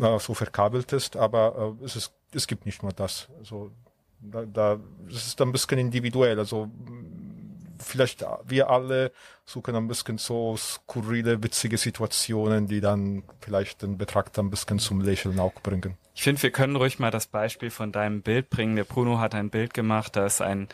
[0.00, 3.28] äh, so verkabelt ist, aber äh, es, ist, es gibt nicht nur das.
[3.38, 3.72] Also
[4.20, 6.38] da, da es ist ein bisschen individuell.
[6.38, 6.70] Also
[7.80, 9.12] vielleicht wir alle
[9.44, 15.00] suchen ein bisschen so skurrile, witzige Situationen, die dann vielleicht den Betrachter ein bisschen zum
[15.00, 15.96] Lächeln auch bringen.
[16.14, 18.76] Ich finde, wir können ruhig mal das Beispiel von deinem Bild bringen.
[18.76, 20.68] Der Bruno hat ein Bild gemacht, da ist ein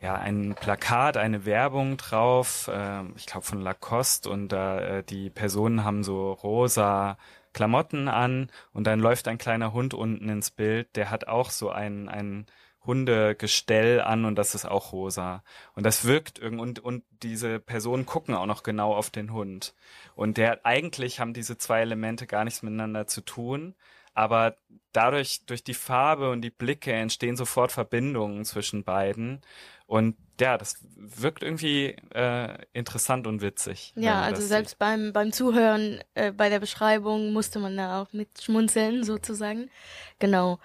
[0.00, 5.82] ja, ein Plakat, eine Werbung drauf, äh, ich glaube von Lacoste und äh, die Personen
[5.82, 7.16] haben so rosa
[7.54, 11.70] Klamotten an und dann läuft ein kleiner Hund unten ins Bild, der hat auch so
[11.70, 12.44] ein, ein
[12.86, 15.42] Hundegestell an und das ist auch rosa.
[15.74, 19.74] Und das wirkt irgendwie, und, und diese Personen gucken auch noch genau auf den Hund.
[20.14, 23.74] Und der, eigentlich haben diese zwei Elemente gar nichts miteinander zu tun,
[24.12, 24.56] aber
[24.92, 29.40] dadurch, durch die Farbe und die Blicke entstehen sofort Verbindungen zwischen beiden.
[29.86, 33.92] Und ja, das wirkt irgendwie äh, interessant und witzig.
[33.96, 38.42] Ja, also selbst beim, beim Zuhören, äh, bei der Beschreibung musste man da auch mit
[38.42, 39.70] schmunzeln, sozusagen.
[40.18, 40.58] Genau.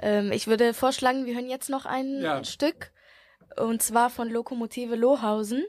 [0.00, 2.44] Ähm, ich würde vorschlagen, wir hören jetzt noch ein ja.
[2.44, 2.92] Stück.
[3.56, 5.64] Und zwar von Lokomotive Lohausen.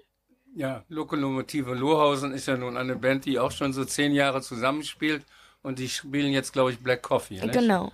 [0.54, 5.26] Ja, Lokomotive Lohausen ist ja nun eine Band, die auch schon so zehn Jahre zusammenspielt.
[5.62, 7.36] Und die spielen jetzt, glaube ich, Black Coffee.
[7.36, 7.54] Nicht?
[7.54, 7.92] Genau.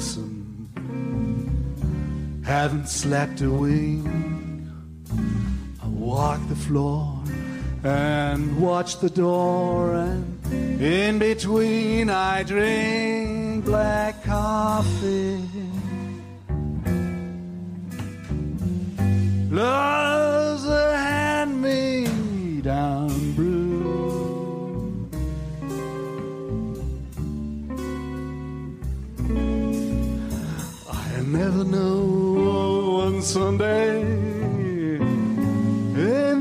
[0.00, 0.70] Lonesome.
[2.44, 4.06] Haven't slept a wink.
[5.82, 7.22] I walk the floor
[7.84, 15.44] and watch the door, and in between I drink black coffee.
[19.50, 22.99] Love's a hand me down
[33.22, 34.98] Sunday in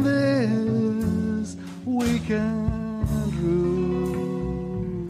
[0.04, 1.56] this
[1.86, 5.10] weekend room.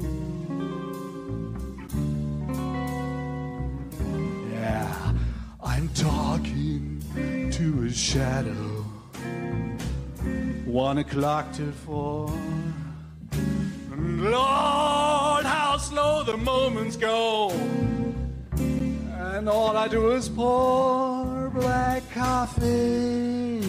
[4.51, 5.13] Yeah,
[5.63, 7.01] I'm talking
[7.51, 8.85] to a shadow.
[10.65, 12.29] One o'clock till four.
[13.91, 17.51] And Lord, how slow the moments go.
[19.31, 21.18] And all I do is pour
[21.59, 23.61] black coffee.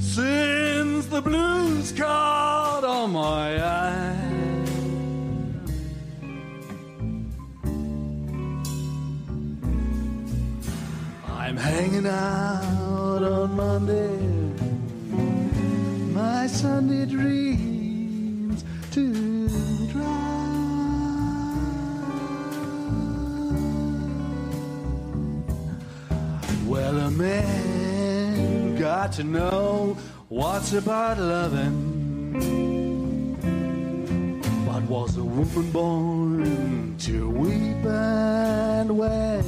[0.00, 4.16] Since the blues caught on my eye.
[11.28, 14.18] I'm hanging out on Monday.
[16.12, 19.29] My Sunday dreams to
[27.20, 29.94] Man got to know
[30.28, 31.98] what's about loving.
[34.64, 39.42] But was a woman born to weep and wail?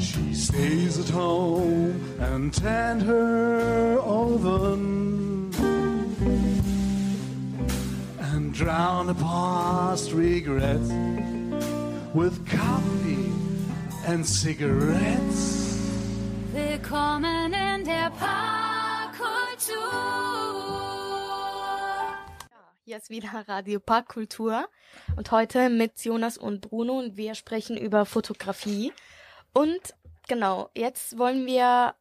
[0.00, 5.52] She stays at home and tend her oven
[8.18, 10.90] and drown the past regrets
[12.12, 13.33] with coffee
[14.06, 15.78] and cigarettes.
[16.52, 19.74] Willkommen in der Parkkultur.
[22.84, 24.68] Hier ist wieder Radio Parkkultur
[25.16, 28.92] und heute mit Jonas und Bruno und wir sprechen über Fotografie.
[29.54, 29.94] Und
[30.28, 31.94] genau, jetzt wollen wir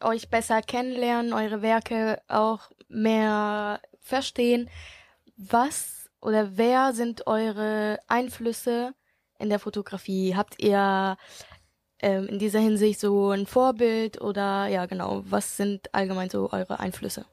[0.00, 4.68] euch besser kennenlernen, eure Werke auch mehr verstehen.
[5.36, 8.94] Was oder wer sind eure Einflüsse
[9.38, 10.34] in der Fotografie?
[10.36, 11.16] Habt ihr
[12.00, 16.78] ähm, in dieser Hinsicht so ein Vorbild oder ja genau, was sind allgemein so eure
[16.78, 17.26] Einflüsse?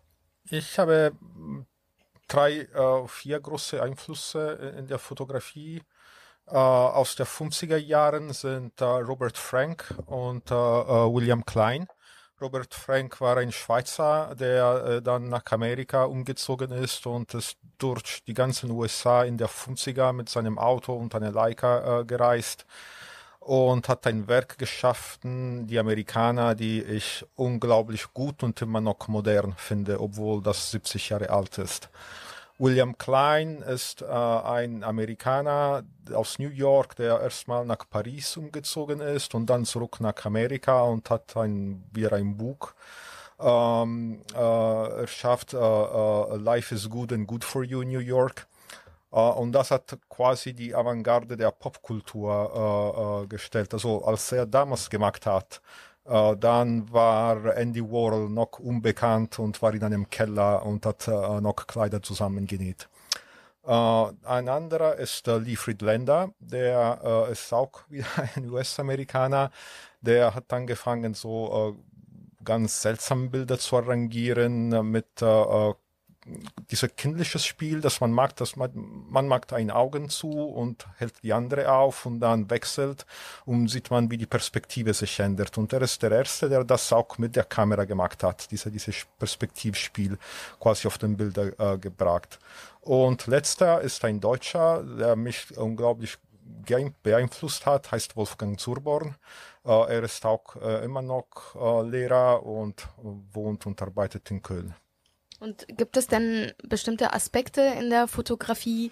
[0.49, 1.65] Ich habe mm,
[2.27, 5.81] drei, äh, vier große Einflüsse in der Fotografie.
[6.47, 11.87] Äh, aus der 50er Jahren sind äh, Robert Frank und äh, äh, William Klein.
[12.43, 18.21] Robert Frank war ein Schweizer, der äh, dann nach Amerika umgezogen ist und ist durch
[18.27, 22.65] die ganzen USA in der 50er mit seinem Auto und einer Leica äh, gereist
[23.39, 29.53] und hat ein Werk geschaffen, die Amerikaner, die ich unglaublich gut und immer noch modern
[29.55, 31.89] finde, obwohl das 70 Jahre alt ist.
[32.63, 35.83] William Klein ist äh, ein Amerikaner
[36.13, 41.09] aus New York, der erstmal nach Paris umgezogen ist und dann zurück nach Amerika und
[41.09, 42.73] hat ein, wieder ein Buch
[43.37, 48.47] ähm, äh, erschafft, äh, äh, Life is Good and Good for You in New York.
[49.11, 53.73] Äh, und das hat quasi die Avantgarde der Popkultur äh, äh, gestellt.
[53.73, 55.61] Also als er damals gemacht hat,
[56.05, 61.55] dann war Andy Warhol noch unbekannt und war in einem Keller und hat äh, noch
[61.67, 62.89] Kleider zusammengenäht.
[63.65, 63.71] Äh,
[64.25, 69.51] ein anderer ist äh, Lee Friedlander, der äh, ist auch wieder ein US-Amerikaner.
[70.01, 75.73] Der hat angefangen, so äh, ganz seltsame Bilder zu arrangieren äh, mit äh,
[76.71, 78.71] dieses kindliches Spiel, das man mag, dass man,
[79.09, 83.05] man macht ein Augen zu und hält die andere auf und dann wechselt
[83.45, 85.57] und sieht man, wie die Perspektive sich ändert.
[85.57, 89.05] Und er ist der Erste, der das auch mit der Kamera gemacht hat, diese, dieses
[89.19, 90.17] Perspektivspiel
[90.59, 92.39] quasi auf den Bilder äh, gebracht.
[92.81, 96.17] Und letzter ist ein Deutscher, der mich unglaublich
[97.03, 99.15] beeinflusst hat, heißt Wolfgang Zurborn.
[99.65, 104.75] Äh, er ist auch äh, immer noch äh, Lehrer und wohnt und arbeitet in Köln.
[105.39, 108.91] Und gibt es denn bestimmte Aspekte in der Fotografie,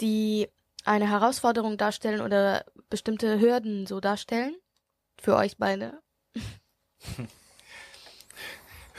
[0.00, 0.48] die
[0.84, 4.54] eine Herausforderung darstellen oder bestimmte Hürden so darstellen?
[5.20, 6.00] Für euch beide?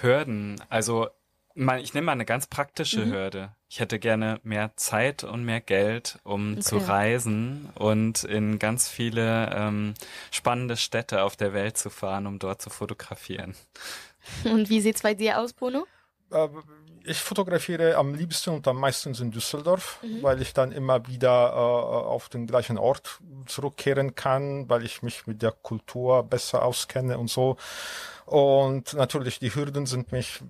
[0.01, 0.61] Hürden.
[0.69, 1.09] Also
[1.55, 3.11] mal, ich nehme mal eine ganz praktische Mhm.
[3.11, 3.55] Hürde.
[3.69, 6.85] Ich hätte gerne mehr Zeit und mehr Geld, um zu Okay.
[6.87, 9.93] reisen und in ganz viele ähm,
[10.31, 13.55] spannende Städte auf der Welt zu fahren, um dort zu fotografieren.
[14.43, 15.85] Und wie sieht's bei dir aus, Bruno?
[17.03, 21.55] Ich fotografiere am liebsten und am meisten in Düsseldorf, weil ich dann immer wieder äh,
[21.55, 27.29] auf den gleichen Ort zurückkehren kann, weil ich mich mit der Kultur besser auskenne und
[27.29, 27.57] so.
[28.25, 30.41] Und natürlich die Hürden sind mich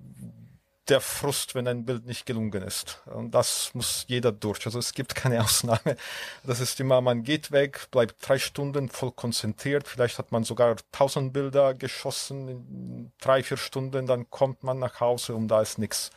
[0.88, 3.02] der Frust, wenn ein Bild nicht gelungen ist.
[3.06, 4.64] Und das muss jeder durch.
[4.66, 5.96] Also es gibt keine Ausnahme.
[6.44, 9.86] Das ist immer, man geht weg, bleibt drei Stunden voll konzentriert.
[9.86, 14.06] Vielleicht hat man sogar tausend Bilder geschossen in drei, vier Stunden.
[14.06, 16.10] Dann kommt man nach Hause und da ist nichts.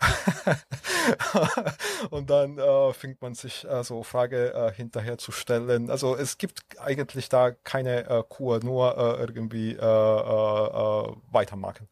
[2.10, 5.90] und dann äh, fängt man sich äh, so Frage äh, hinterher zu stellen.
[5.90, 11.88] Also es gibt eigentlich da keine äh, Kur, nur äh, irgendwie äh, äh, äh, weitermachen.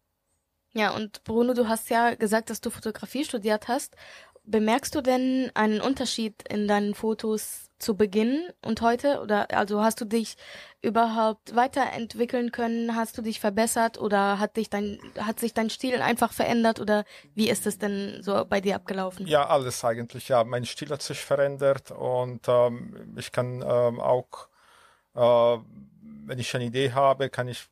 [0.75, 3.95] Ja, und Bruno, du hast ja gesagt, dass du Fotografie studiert hast.
[4.45, 9.21] Bemerkst du denn einen Unterschied in deinen Fotos zu Beginn und heute?
[9.21, 10.37] Oder also hast du dich
[10.81, 12.97] überhaupt weiterentwickeln können?
[12.97, 17.05] Hast du dich verbessert oder hat dich dein hat sich dein Stil einfach verändert oder
[17.35, 19.27] wie ist es denn so bei dir abgelaufen?
[19.27, 20.29] Ja, alles eigentlich.
[20.29, 24.49] Ja, mein Stil hat sich verändert und ähm, ich kann ähm, auch,
[25.15, 25.59] äh,
[26.27, 27.69] wenn ich eine Idee habe, kann ich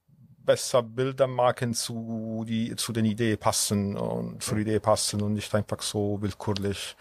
[0.50, 5.54] besser Bilder machen zu die zu den Ideen passen und zur Idee passen und nicht
[5.54, 6.96] einfach so willkürlich.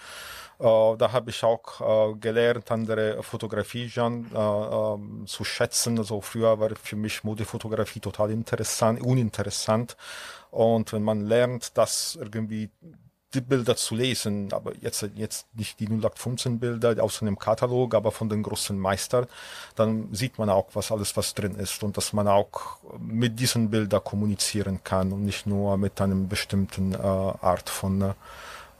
[0.60, 5.98] Äh, da habe ich auch äh, gelernt, andere Fotografie-Genre äh, ähm, zu schätzen.
[5.98, 9.98] Also früher war für mich Modefotografie total interessant, uninteressant.
[10.52, 12.70] Und wenn man lernt, das irgendwie
[13.34, 18.12] die Bilder zu lesen, aber jetzt, jetzt nicht die 0815 Bilder aus einem Katalog, aber
[18.12, 19.28] von den großen Meistern,
[19.76, 23.70] dann sieht man auch, was alles was drin ist und dass man auch mit diesen
[23.70, 28.14] Bildern kommunizieren kann und nicht nur mit einem bestimmten äh, Art von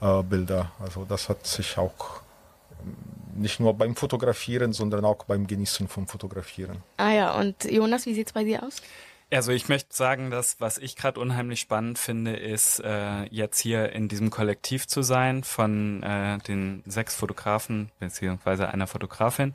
[0.00, 0.72] äh, Bilder.
[0.80, 2.22] Also das hat sich auch
[2.82, 2.96] ähm,
[3.40, 6.82] nicht nur beim Fotografieren, sondern auch beim Genießen vom Fotografieren.
[6.96, 8.82] Ah ja, und Jonas, wie sieht's bei dir aus?
[9.32, 13.92] Also ich möchte sagen, dass was ich gerade unheimlich spannend finde, ist äh, jetzt hier
[13.92, 19.52] in diesem Kollektiv zu sein von äh, den sechs Fotografen beziehungsweise einer Fotografin,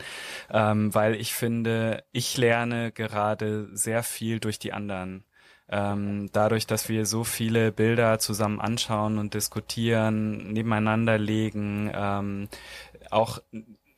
[0.49, 5.25] ähm, weil ich finde, ich lerne gerade sehr viel durch die anderen.
[5.67, 12.47] Ähm, dadurch, dass wir so viele Bilder zusammen anschauen und diskutieren, nebeneinander legen, ähm,
[13.09, 13.39] auch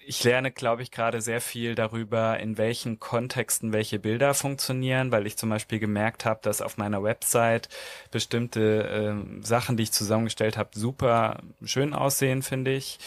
[0.07, 5.27] ich lerne, glaube ich, gerade sehr viel darüber, in welchen Kontexten welche Bilder funktionieren, weil
[5.27, 7.67] ich zum Beispiel gemerkt habe, dass auf meiner Website
[8.09, 12.99] bestimmte äh, Sachen, die ich zusammengestellt habe, super schön aussehen, finde ich.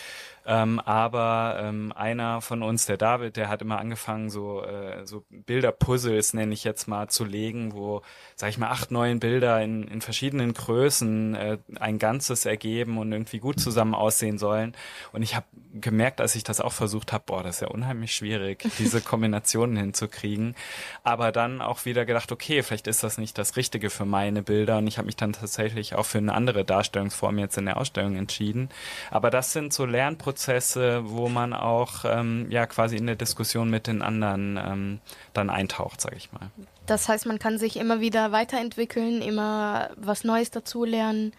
[0.50, 5.24] Ähm, aber ähm, einer von uns, der David, der hat immer angefangen, so, äh, so
[5.30, 8.02] Bilderpuzzles, nenne ich jetzt mal, zu legen, wo,
[8.34, 13.12] sag ich mal, acht, neun Bilder in, in verschiedenen Größen äh, ein Ganzes ergeben und
[13.12, 14.74] irgendwie gut zusammen aussehen sollen.
[15.12, 18.12] Und ich habe gemerkt, als ich das auch versucht habe, boah, das ist ja unheimlich
[18.12, 20.56] schwierig, diese Kombinationen hinzukriegen.
[21.04, 24.78] Aber dann auch wieder gedacht, okay, vielleicht ist das nicht das Richtige für meine Bilder.
[24.78, 28.16] Und ich habe mich dann tatsächlich auch für eine andere Darstellungsform jetzt in der Ausstellung
[28.16, 28.68] entschieden.
[29.12, 33.68] Aber das sind so Lernprozesse, Prozesse, wo man auch ähm, ja quasi in der Diskussion
[33.68, 35.00] mit den anderen ähm,
[35.34, 36.50] dann eintaucht, sage ich mal.
[36.86, 41.34] Das heißt, man kann sich immer wieder weiterentwickeln, immer was Neues dazulernen.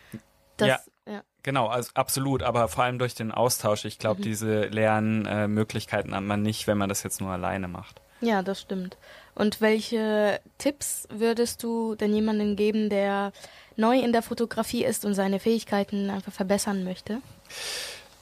[0.57, 0.79] Das, Ja.
[1.13, 1.21] ja.
[1.41, 3.85] Genau, also absolut, aber vor allem durch den Austausch.
[3.85, 8.01] Ich glaube, diese Lernmöglichkeiten hat man nicht, wenn man das jetzt nur alleine macht.
[8.21, 8.97] Ja, das stimmt.
[9.33, 13.31] Und welche Tipps würdest du denn jemandem geben, der
[13.77, 17.17] neu in der Fotografie ist und seine Fähigkeiten einfach verbessern möchte?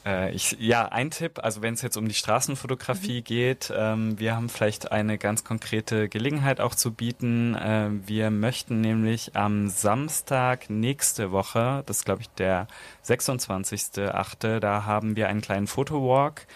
[0.10, 4.36] Äh, ich, ja, ein Tipp, also wenn es jetzt um die Straßenfotografie geht, ähm, wir
[4.36, 7.56] haben vielleicht eine ganz konkrete Gelegenheit auch zu bieten.
[7.56, 12.68] Äh, wir möchten nämlich am Samstag nächste Woche, das ist glaube ich der
[13.06, 16.48] 26.8., da haben wir einen kleinen Fotowalk,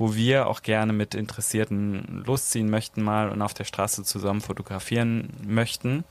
[0.00, 5.30] wo wir auch gerne mit Interessierten losziehen möchten mal und auf der Straße zusammen fotografieren
[5.46, 6.04] möchten.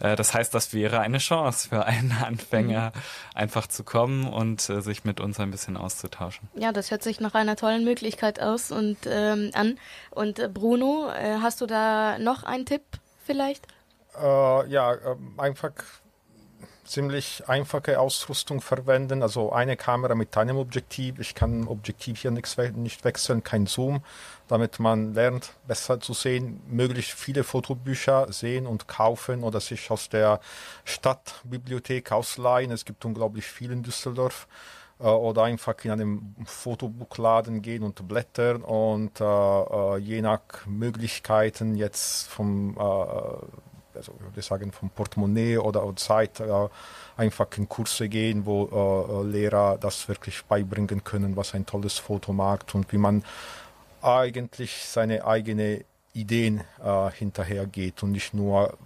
[0.00, 2.92] Äh, das heißt, das wäre eine Chance für einen Anfänger,
[3.34, 6.48] einfach zu kommen und äh, sich mit uns ein bisschen auszutauschen.
[6.54, 9.78] Ja, das hört sich nach einer tollen Möglichkeit aus und ähm, an.
[10.10, 11.10] Und äh, Bruno,
[11.42, 12.82] hast du da noch einen Tipp
[13.24, 13.66] vielleicht?
[14.18, 15.72] Äh, ja, ähm, einfach
[16.86, 19.22] ziemlich einfache Ausrüstung verwenden.
[19.22, 21.18] Also eine Kamera mit einem Objektiv.
[21.18, 24.02] Ich kann Objektiv hier nichts we nicht wechseln, kein Zoom,
[24.48, 26.60] damit man lernt, besser zu sehen.
[26.68, 30.40] Möglichst viele Fotobücher sehen und kaufen oder sich aus der
[30.84, 32.70] Stadtbibliothek ausleihen.
[32.70, 34.46] Es gibt unglaublich viel in Düsseldorf.
[34.98, 41.76] Äh, oder einfach in einem Fotobuchladen gehen und blättern und äh, äh, je nach Möglichkeiten
[41.76, 43.46] jetzt vom äh,
[43.96, 46.68] also ich würde sagen vom Portemonnaie oder Zeit äh,
[47.16, 51.98] einfach in Kurse gehen, wo äh, äh, Lehrer das wirklich beibringen können, was ein tolles
[51.98, 53.24] Foto macht und wie man
[54.02, 58.76] eigentlich seine eigene Ideen äh, hinterher geht und nicht nur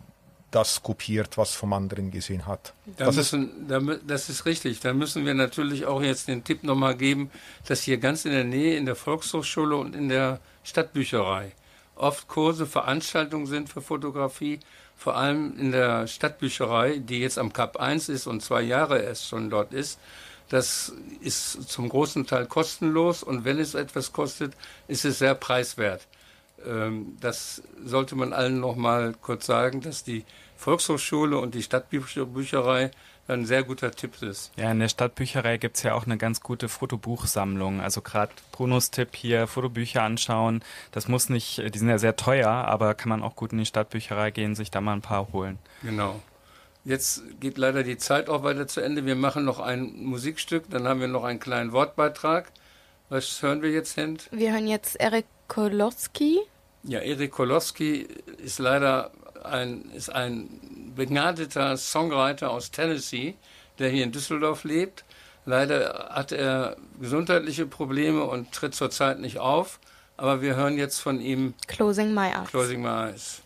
[0.50, 2.74] das kopiert, was vom anderen gesehen hat.
[2.96, 4.80] Da das ist müssen, da, mü- das ist richtig.
[4.80, 7.30] Da müssen wir natürlich auch jetzt den Tipp nochmal geben,
[7.68, 11.52] dass hier ganz in der Nähe in der Volkshochschule und in der Stadtbücherei
[11.94, 14.58] oft Kurse, Veranstaltungen sind für Fotografie,
[15.01, 19.28] vor allem in der Stadtbücherei, die jetzt am Kap 1 ist und zwei Jahre erst
[19.28, 19.98] schon dort ist.
[20.51, 20.92] Das
[21.22, 24.53] ist zum großen Teil kostenlos und wenn es etwas kostet,
[24.88, 26.07] ist es sehr preiswert.
[26.66, 30.26] Ähm, das sollte man allen noch mal kurz sagen, dass die
[30.59, 32.90] Volkshochschule und die Stadtbücherei
[33.32, 34.52] ein sehr guter Tipp ist.
[34.56, 37.80] Ja, in der Stadtbücherei gibt's ja auch eine ganz gute Fotobuchsammlung.
[37.80, 40.62] Also gerade Brunos Tipp hier, Fotobücher anschauen.
[40.92, 43.66] Das muss nicht, die sind ja sehr teuer, aber kann man auch gut in die
[43.66, 45.58] Stadtbücherei gehen, sich da mal ein paar holen.
[45.82, 46.20] Genau.
[46.84, 49.04] Jetzt geht leider die Zeit auch weiter zu Ende.
[49.04, 52.50] Wir machen noch ein Musikstück, dann haben wir noch einen kleinen Wortbeitrag.
[53.10, 54.28] Was hören wir jetzt, Hend?
[54.30, 56.40] Wir hören jetzt Erik Kolowski.
[56.84, 58.06] Ja, Erik Kolowski
[58.38, 59.10] ist leider
[59.45, 63.36] ein, ist ein begnadeter Songwriter aus Tennessee,
[63.78, 65.05] der hier in Düsseldorf lebt.
[65.47, 69.80] Leider hat er gesundheitliche Probleme und tritt zurzeit nicht auf.
[70.16, 72.51] Aber wir hören jetzt von ihm Closing My Eyes.
[72.51, 73.43] Closing My Eyes.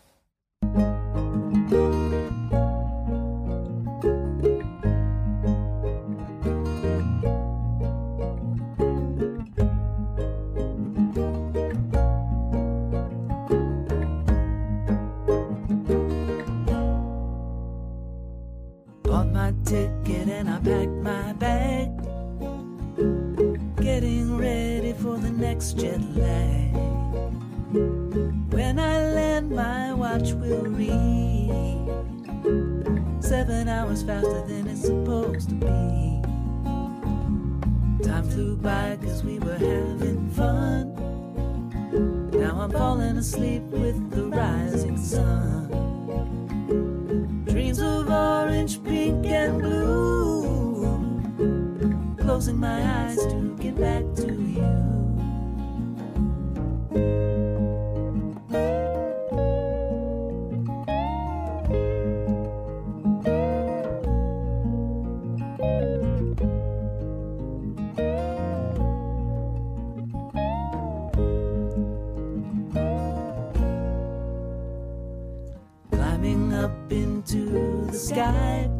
[76.64, 78.70] Up into the sky.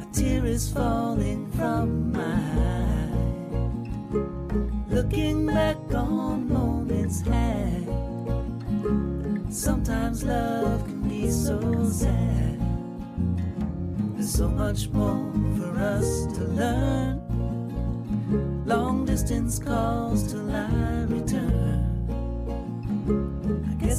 [0.00, 2.40] A tear is falling from my
[2.72, 3.10] eye.
[4.88, 7.84] Looking back on moments had.
[9.50, 11.60] Sometimes love can be so
[11.90, 12.60] sad.
[14.14, 17.20] There's so much more for us to learn.
[18.64, 20.95] Long distance calls to I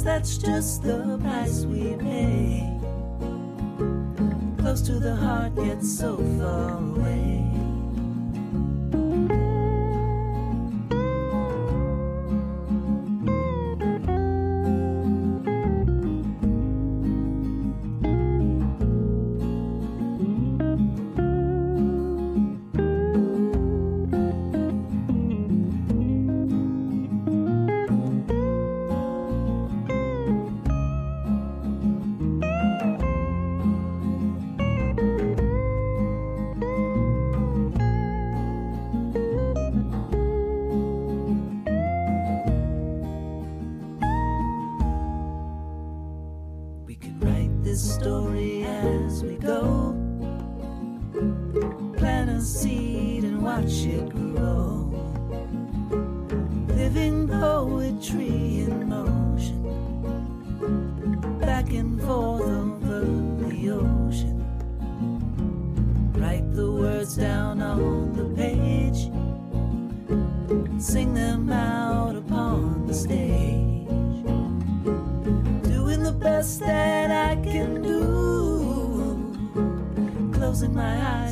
[0.08, 2.64] that's just the price we pay.
[4.58, 7.47] Close to the heart, yet so far away.
[80.58, 81.27] Closing my eyes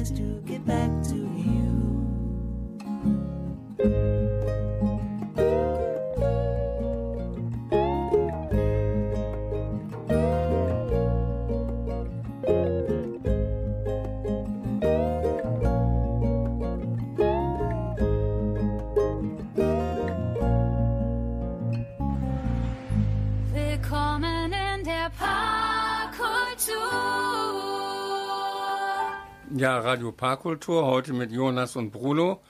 [30.17, 32.41] Parkkultur, heute mit Jonas und Bruno.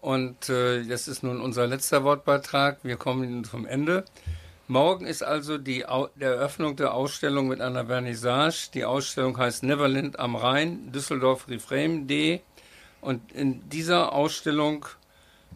[0.00, 2.78] Und äh, das ist nun unser letzter Wortbeitrag.
[2.82, 4.04] Wir kommen zum Ende.
[4.68, 8.70] Morgen ist also die Au der Eröffnung der Ausstellung mit einer Vernissage.
[8.74, 12.42] Die Ausstellung heißt Neverland am Rhein, Düsseldorf Refrain D.
[13.00, 14.84] Und in dieser Ausstellung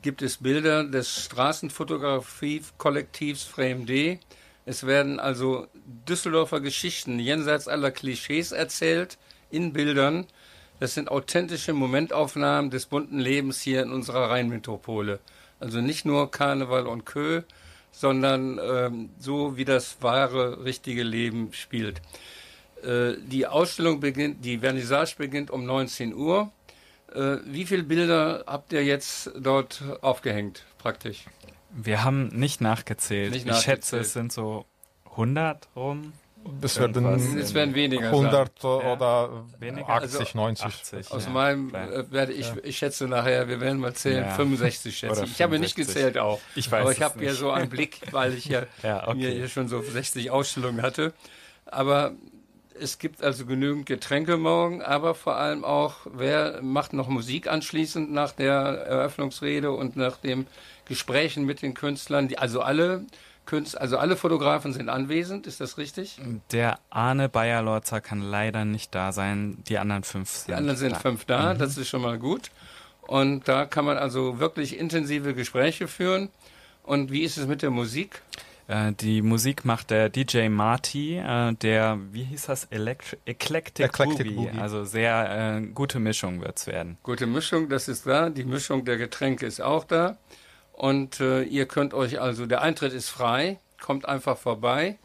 [0.01, 4.19] gibt es Bilder des Straßenfotografie-Kollektivs Frame D.
[4.65, 5.67] Es werden also
[6.09, 9.19] Düsseldorfer Geschichten jenseits aller Klischees erzählt
[9.51, 10.27] in Bildern.
[10.83, 15.21] Das sind authentische Momentaufnahmen des bunten Lebens hier in unserer Rheinmetropole.
[15.61, 17.43] Also nicht nur Karneval und Kö,
[17.93, 22.03] sondern ähm, so wie das wahre, richtige Leben spielt.
[22.83, 26.51] Äh, die Ausstellung beginnt, die Vernissage beginnt um 19 Uhr.
[27.15, 31.27] Äh, wie viele Bilder habt ihr jetzt dort aufgehängt, praktisch?
[31.71, 33.31] Wir haben nicht nachgezählt.
[33.31, 34.03] Nicht ich schätze, nachgezählt.
[34.03, 34.65] es sind so
[35.13, 36.13] 100 rum.
[36.61, 37.07] Es werden
[37.39, 38.69] Es werden weniger 100 Ja.
[38.93, 39.89] oder Weniger?
[39.89, 40.65] 80, Also 90.
[40.67, 41.11] 80.
[41.13, 44.35] Aus Ja, meinem äh, werde ich, ich schätze nachher, wir werden mal zählen, Ja.
[44.35, 45.33] 65 schätze Oder ich.
[45.33, 45.87] Ich habe nicht 65.
[45.95, 46.41] gezählt auch.
[46.55, 49.17] Ich weiß aber ich habe ja so einen Blick, weil ich ja, Ja, okay.
[49.17, 51.13] mir hier schon so 60 Ausstellungen hatte.
[51.67, 52.13] Aber
[52.79, 58.11] es gibt also genügend Getränke morgen, aber vor allem auch, wer macht noch Musik anschließend
[58.13, 60.47] nach der Eröffnungsrede und nach den
[60.87, 62.29] Gesprächen mit den Künstlern.
[62.29, 63.05] Die, also alle
[63.45, 66.19] Künstler, also alle Fotografen sind anwesend, ist das richtig?
[66.53, 69.59] Der Arne Bayer-Lorzer kann leider nicht da sein.
[69.69, 70.99] Die anderen fünf sind Die anderen sind da.
[71.01, 72.51] fünf da, das ist schon mal gut.
[73.03, 76.29] Und da kann man also wirklich intensive Gespräche führen.
[76.85, 78.23] Und wie ist es mit der Musik?
[78.69, 84.35] Äh, die Musik macht der DJ Marty, äh, der, wie hieß das, Elect Eclectic, Eclectic
[84.37, 84.49] Boogie.
[84.51, 84.61] Boogie.
[84.61, 86.97] Also sehr äh, gute Mischung wird's werden.
[87.03, 88.31] Gute Mischung, das ist da.
[88.31, 90.17] Die Mischung der Getränke ist auch da.
[90.83, 94.99] Und äh, ihr könnt euch also, der Eintritt ist frei, kommt einfach vorbei.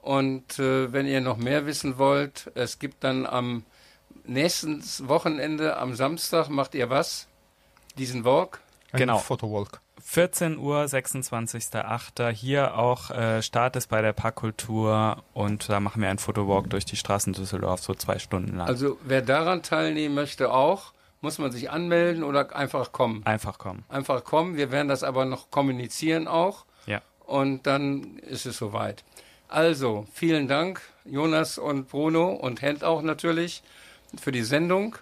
[0.00, 3.62] Und äh, wenn ihr noch mehr wissen wollt, es gibt dann am
[4.24, 7.28] nächsten Wochenende, am Samstag, macht ihr was?
[7.98, 8.60] Diesen Walk?
[8.90, 9.18] Ein Genau.
[9.18, 9.82] Fotowalk.
[10.02, 12.30] 14 Uhr, 26.08.
[12.30, 16.86] Hier auch äh, Start ist bei der Parkkultur und da machen wir einen Fotowalk durch
[16.86, 18.66] die Straßen Düsseldorf, so zwei Stunden lang.
[18.66, 23.24] Also wer daran teilnehmen möchte auch, muss man sich anmelden oder einfach kommen.
[23.24, 23.84] Einfach kommen.
[23.88, 24.56] Einfach kommen.
[24.56, 26.64] Wir werden das aber noch kommunizieren auch.
[26.86, 27.02] Ja.
[27.26, 29.04] Und dann ist es soweit.
[29.48, 33.62] Also, vielen Dank, Jonas und Bruno und Hent auch natürlich
[34.20, 34.96] für die Sendung.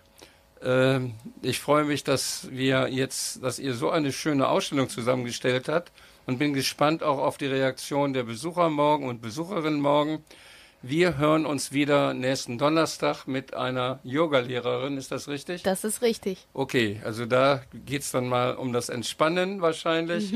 [0.62, 5.92] Ähm, ich freue mich, dass wir jetzt, dass ihr so eine schöne Ausstellung zusammengestellt habt
[6.26, 10.24] und bin gespannt auch auf die Reaktion der Besucher morgen und Besucherinnen morgen.
[10.82, 15.62] Wir hören uns wieder nächsten Donnerstag mit einer Yogalehrerin, ist das richtig?
[15.62, 16.46] Das ist richtig.
[16.52, 20.32] Okay, also da geht's dann mal um das Entspannen wahrscheinlich.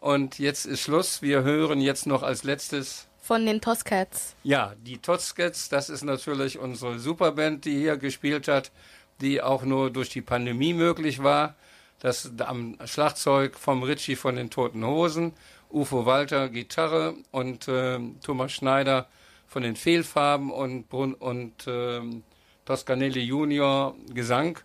[0.00, 1.22] Und jetzt ist Schluss.
[1.22, 4.34] Wir hören jetzt noch als letztes, Von den Toscats.
[4.42, 5.68] ja, die Totskets.
[5.68, 8.72] Das ist natürlich unsere Superband, die hier gespielt hat,
[9.20, 11.54] die auch nur durch die Pandemie möglich war.
[12.00, 15.32] Das am Schlagzeug vom Ritchie von den Toten Hosen,
[15.70, 19.08] Ufo Walter Gitarre und ähm, Thomas Schneider
[19.46, 22.22] von den Fehlfarben und, Brun und ähm,
[22.64, 24.58] Toscanelli Junior Gesang.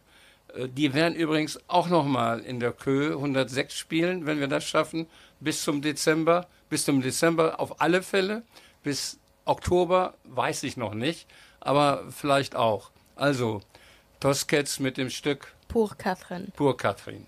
[0.53, 5.07] Äh, Die werden übrigens auch nochmal in der Kö 106 spielen, wenn wir das schaffen,
[5.39, 6.47] bis zum Dezember.
[6.69, 8.43] Bis zum Dezember auf alle Fälle.
[8.83, 11.27] Bis Oktober weiß ich noch nicht,
[11.59, 12.91] aber vielleicht auch.
[13.15, 13.61] Also,
[14.19, 16.47] Toskets mit dem Stück Pur Catherine.
[16.55, 17.27] Pur Katrin.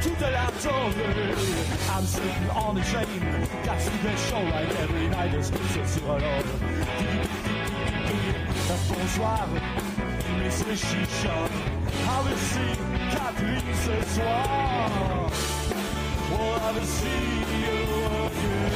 [0.00, 0.14] I'm
[2.06, 3.20] sitting on a train,
[3.64, 6.44] catching the show like every night is so surreal.
[8.88, 9.48] Bonsoir,
[10.38, 11.48] mais c'est chichon.
[12.06, 12.76] I will see
[13.10, 15.30] Catherine ce soir.
[16.30, 17.78] Well, I will see you
[18.28, 18.72] again.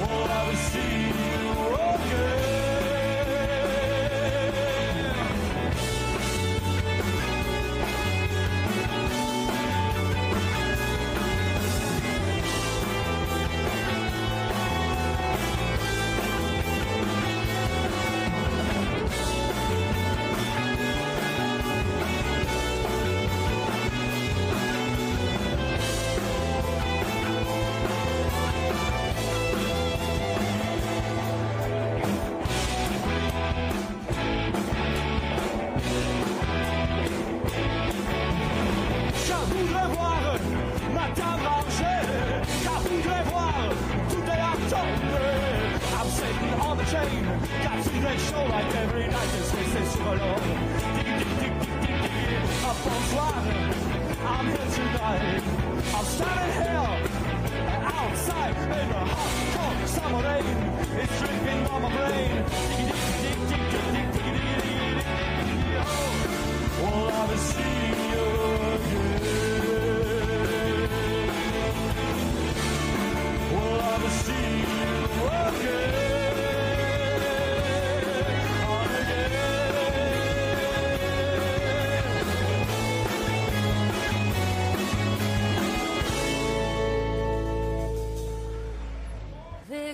[0.00, 1.29] Well, I will see you.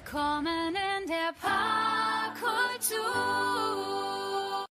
[0.06, 0.75] Common.